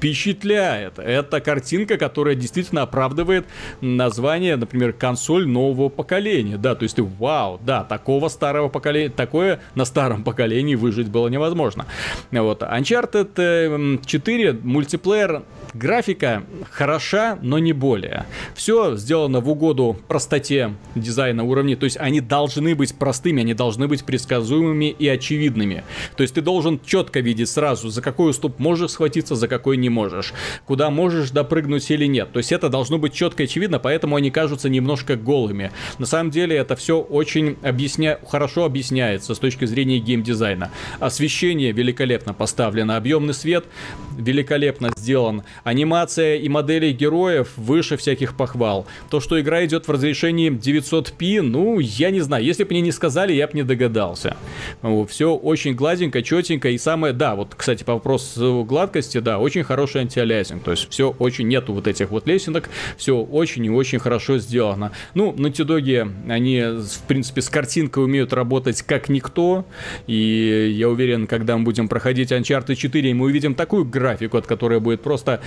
[0.05, 0.99] впечатляет.
[0.99, 3.47] Это картинка, которая действительно оправдывает
[3.81, 6.59] название, например, консоль нового поколения.
[6.59, 11.29] Да, то есть ты, вау, да, такого старого поколения, такое на старом поколении выжить было
[11.29, 11.87] невозможно.
[12.31, 12.63] Вот.
[12.63, 15.43] Uncharted 4 э, мультиплеер
[15.75, 18.27] Графика хороша, но не более.
[18.55, 23.89] Все сделано в угоду простоте дизайна уровней, то есть они должны быть простыми, они должны
[23.89, 25.83] быть предсказуемыми и очевидными.
[26.17, 29.89] То есть ты должен четко видеть сразу, за какой уступ можешь схватиться, за какой не
[29.95, 30.34] можешь,
[30.66, 32.32] куда можешь допрыгнуть или нет.
[32.32, 35.70] То есть это должно быть четко и очевидно, поэтому они кажутся немножко голыми.
[35.99, 38.18] На самом деле это все очень объясня...
[38.28, 40.70] хорошо объясняется с точки зрения геймдизайна.
[41.01, 43.64] Освещение великолепно поставлено, объемный свет
[44.18, 48.86] великолепно сделан, Анимация и модели героев выше всяких похвал.
[49.11, 52.45] То, что игра идет в разрешении 900p, ну, я не знаю.
[52.45, 54.36] Если бы мне не сказали, я бы не догадался.
[55.09, 56.68] Все очень гладенько, четенько.
[56.70, 60.62] И самое, да, вот, кстати, по вопросу гладкости, да, очень хороший антиалязинг.
[60.62, 62.70] То есть все очень, нету вот этих вот лесенок.
[62.97, 64.93] Все очень и очень хорошо сделано.
[65.14, 69.66] Ну, на Тидоге они, в принципе, с картинкой умеют работать как никто.
[70.07, 74.80] И я уверен, когда мы будем проходить Uncharted 4, мы увидим такую графику, от которой
[74.80, 75.41] будет просто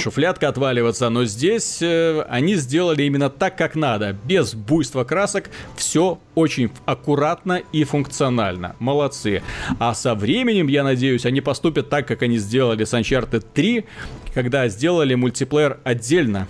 [0.00, 6.18] шуфлятка отваливаться, но здесь э, они сделали именно так, как надо, без буйства красок, все
[6.34, 8.76] очень аккуратно и функционально.
[8.78, 9.42] Молодцы.
[9.78, 13.84] А со временем, я надеюсь, они поступят так, как они сделали с Uncharted 3,
[14.34, 16.48] когда сделали мультиплеер отдельно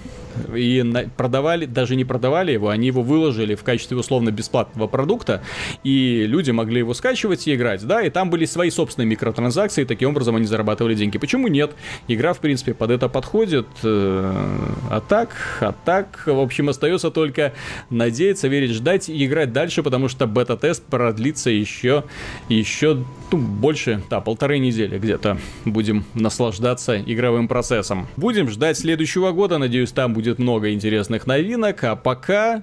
[0.55, 0.85] и
[1.16, 5.43] продавали, даже не продавали его, они его выложили в качестве условно бесплатного продукта,
[5.85, 9.85] и люди могли его скачивать и играть, да, и там были свои собственные микротранзакции, и
[9.85, 11.18] таким образом они зарабатывали деньги.
[11.18, 11.72] Почему нет?
[12.09, 14.33] Игра, в принципе, под это подходит, э,
[14.91, 17.53] а так, а так, в общем, остается только
[17.91, 22.05] надеяться, верить, ждать и играть дальше, потому что бета-тест продлится еще,
[22.49, 28.09] еще ну, больше, да, полторы недели где-то будем наслаждаться игровым процессом.
[28.16, 32.62] Будем ждать следующего года, надеюсь, там будет много интересных новинок, а пока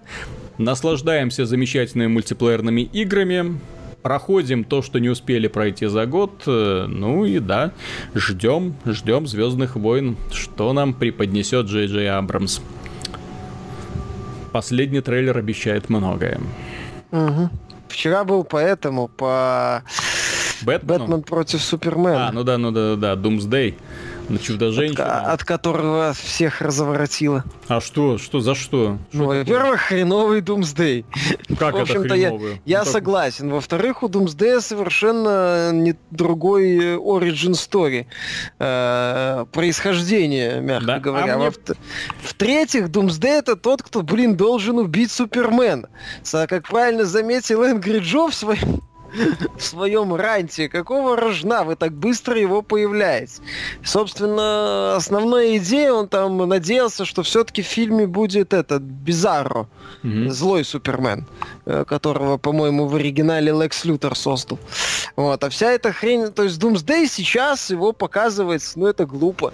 [0.57, 3.59] наслаждаемся замечательными мультиплеерными играми,
[4.01, 6.43] проходим то, что не успели пройти за год.
[6.47, 7.71] Э, ну и да,
[8.15, 12.61] ждем, ждем Звездных войн, что нам преподнесет Джей Джей Абрамс.
[14.51, 16.39] Последний трейлер обещает многое.
[17.11, 17.49] Угу.
[17.89, 19.83] Вчера был поэтому по
[20.61, 21.05] Бэтмену?
[21.05, 22.29] Бэтмен против Супермена.
[22.29, 23.77] А, ну да, ну да, да, Думсдей
[24.29, 25.03] на чудо-женщину.
[25.03, 27.43] От, от которого всех разворотило.
[27.67, 28.17] А что?
[28.17, 28.39] Что?
[28.39, 28.97] За что?
[29.13, 31.05] Ну, во-первых, хреновый Думсдей.
[31.59, 32.61] Как В это хреновый?
[32.65, 33.49] Я, я ну, согласен.
[33.49, 38.05] Во-вторых, у Думсдея совершенно не другой Origin Story.
[38.59, 40.99] Э, происхождение, мягко да?
[40.99, 41.35] говоря.
[41.35, 41.51] А мне...
[42.23, 45.89] В-третьих, Думсдей это тот, кто, блин, должен убить Супермена.
[46.31, 48.81] Как правильно заметил Энгри Джо в своем
[49.57, 50.69] в своем ранте.
[50.69, 53.41] Какого рожна вы так быстро его появляете?
[53.83, 59.67] Собственно, основная идея, он там надеялся, что все-таки в фильме будет этот Бизарро,
[60.03, 60.29] mm-hmm.
[60.29, 61.25] злой Супермен,
[61.65, 64.59] э, которого, по-моему, в оригинале Лекс Лютер создал.
[65.15, 69.53] Вот, а вся эта хрень, то есть Doomsday сейчас его показывает, ну это глупо.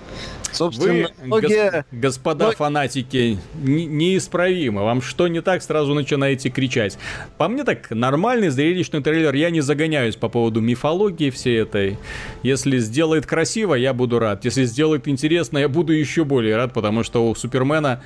[0.53, 1.71] Собственно, Вы, многие...
[1.71, 2.51] гос- господа Но...
[2.51, 4.83] фанатики, неисправимы.
[4.83, 6.97] Вам что не так, сразу начинаете кричать.
[7.37, 9.33] По мне так, нормальный зрелищный трейлер.
[9.43, 11.97] Я не загоняюсь по поводу мифологии всей этой.
[12.43, 14.45] Если сделает красиво, я буду рад.
[14.45, 18.01] Если сделает интересно, я буду еще более рад, потому что у Супермена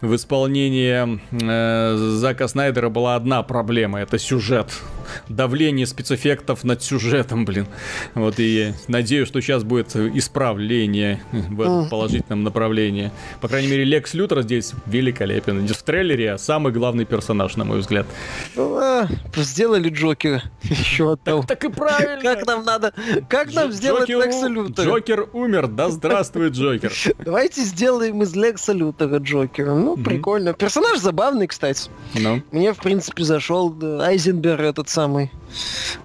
[0.00, 4.00] в исполнении э, Зака Снайдера была одна проблема.
[4.00, 4.72] Это сюжет
[5.28, 7.66] давление спецэффектов над сюжетом, блин.
[8.14, 13.12] Вот и надеюсь, что сейчас будет исправление в этом положительном направлении.
[13.40, 15.66] По крайней мере, Лекс Лютер здесь великолепен.
[15.66, 18.06] В трейлере самый главный персонаж, на мой взгляд.
[18.56, 20.42] Ну, а, сделали Джокера
[20.80, 21.42] еще одного.
[21.42, 22.22] Так, так и правильно.
[22.22, 22.92] Как нам надо,
[23.28, 24.86] как нам сделать Лекса Лютера?
[24.86, 26.92] Джокер умер, да здравствует Джокер.
[27.24, 29.74] Давайте сделаем из Лекса Лютера Джокера.
[29.74, 30.52] Ну, прикольно.
[30.54, 31.90] Персонаж забавный, кстати.
[32.14, 32.42] Ну.
[32.50, 35.39] Мне, в принципе, зашел Айзенберг этот самый э,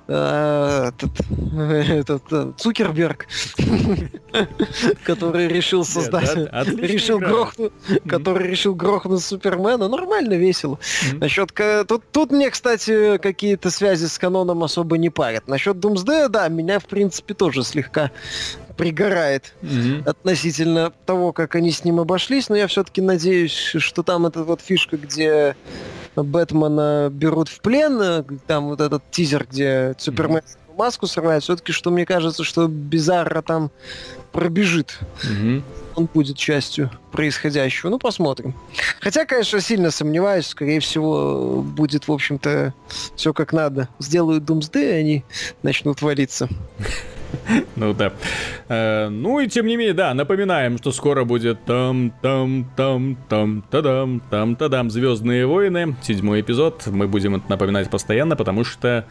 [0.07, 1.11] этот,
[1.57, 3.27] этот э, Цукерберг,
[5.03, 6.35] который решил создать,
[6.77, 7.71] решил грохнуть,
[8.07, 9.87] который решил грохнуть Супермена.
[9.87, 10.79] Нормально, весело.
[11.13, 11.51] Насчет
[11.87, 15.47] тут, тут мне, кстати, какие-то связи с каноном особо не парят.
[15.47, 18.11] Насчет Думсдея, да, меня в принципе тоже слегка
[18.77, 20.07] пригорает mm-hmm.
[20.07, 24.61] относительно того, как они с ним обошлись, но я все-таки надеюсь, что там эта вот
[24.61, 25.55] фишка, где
[26.15, 30.77] Бэтмена берут в плен, там вот этот тизер, где Супермен mm-hmm.
[30.77, 33.71] маску срывает, все-таки, что мне кажется, что Бизарра там
[34.31, 34.99] пробежит.
[35.23, 35.63] Mm-hmm.
[35.95, 37.89] Он будет частью происходящего.
[37.89, 38.53] Ну, посмотрим.
[38.99, 40.47] Хотя, конечно, сильно сомневаюсь.
[40.47, 42.73] Скорее всего, будет, в общем-то,
[43.15, 43.87] все как надо.
[43.99, 45.25] Сделают Думсды, и они
[45.63, 46.49] начнут валиться.
[47.75, 48.13] Ну да.
[48.69, 53.63] Э, ну и тем не менее, да, напоминаем, что скоро будет там там там там
[53.69, 56.87] тадам там тадам Звездные войны, седьмой эпизод.
[56.87, 59.05] Мы будем это напоминать постоянно, потому что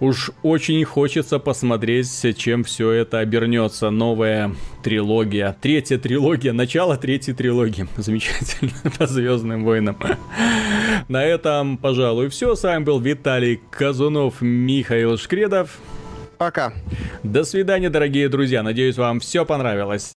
[0.00, 3.90] уж очень хочется посмотреть, чем все это обернется.
[3.90, 4.52] Новая
[4.82, 7.86] трилогия, третья трилогия, начало третьей трилогии.
[7.96, 9.96] Замечательно по Звездным войнам.
[11.08, 12.54] На этом, пожалуй, все.
[12.54, 15.78] С вами был Виталий Казунов, Михаил Шкредов.
[16.38, 16.72] Пока.
[17.22, 18.62] До свидания, дорогие друзья.
[18.62, 20.12] Надеюсь, вам все понравилось.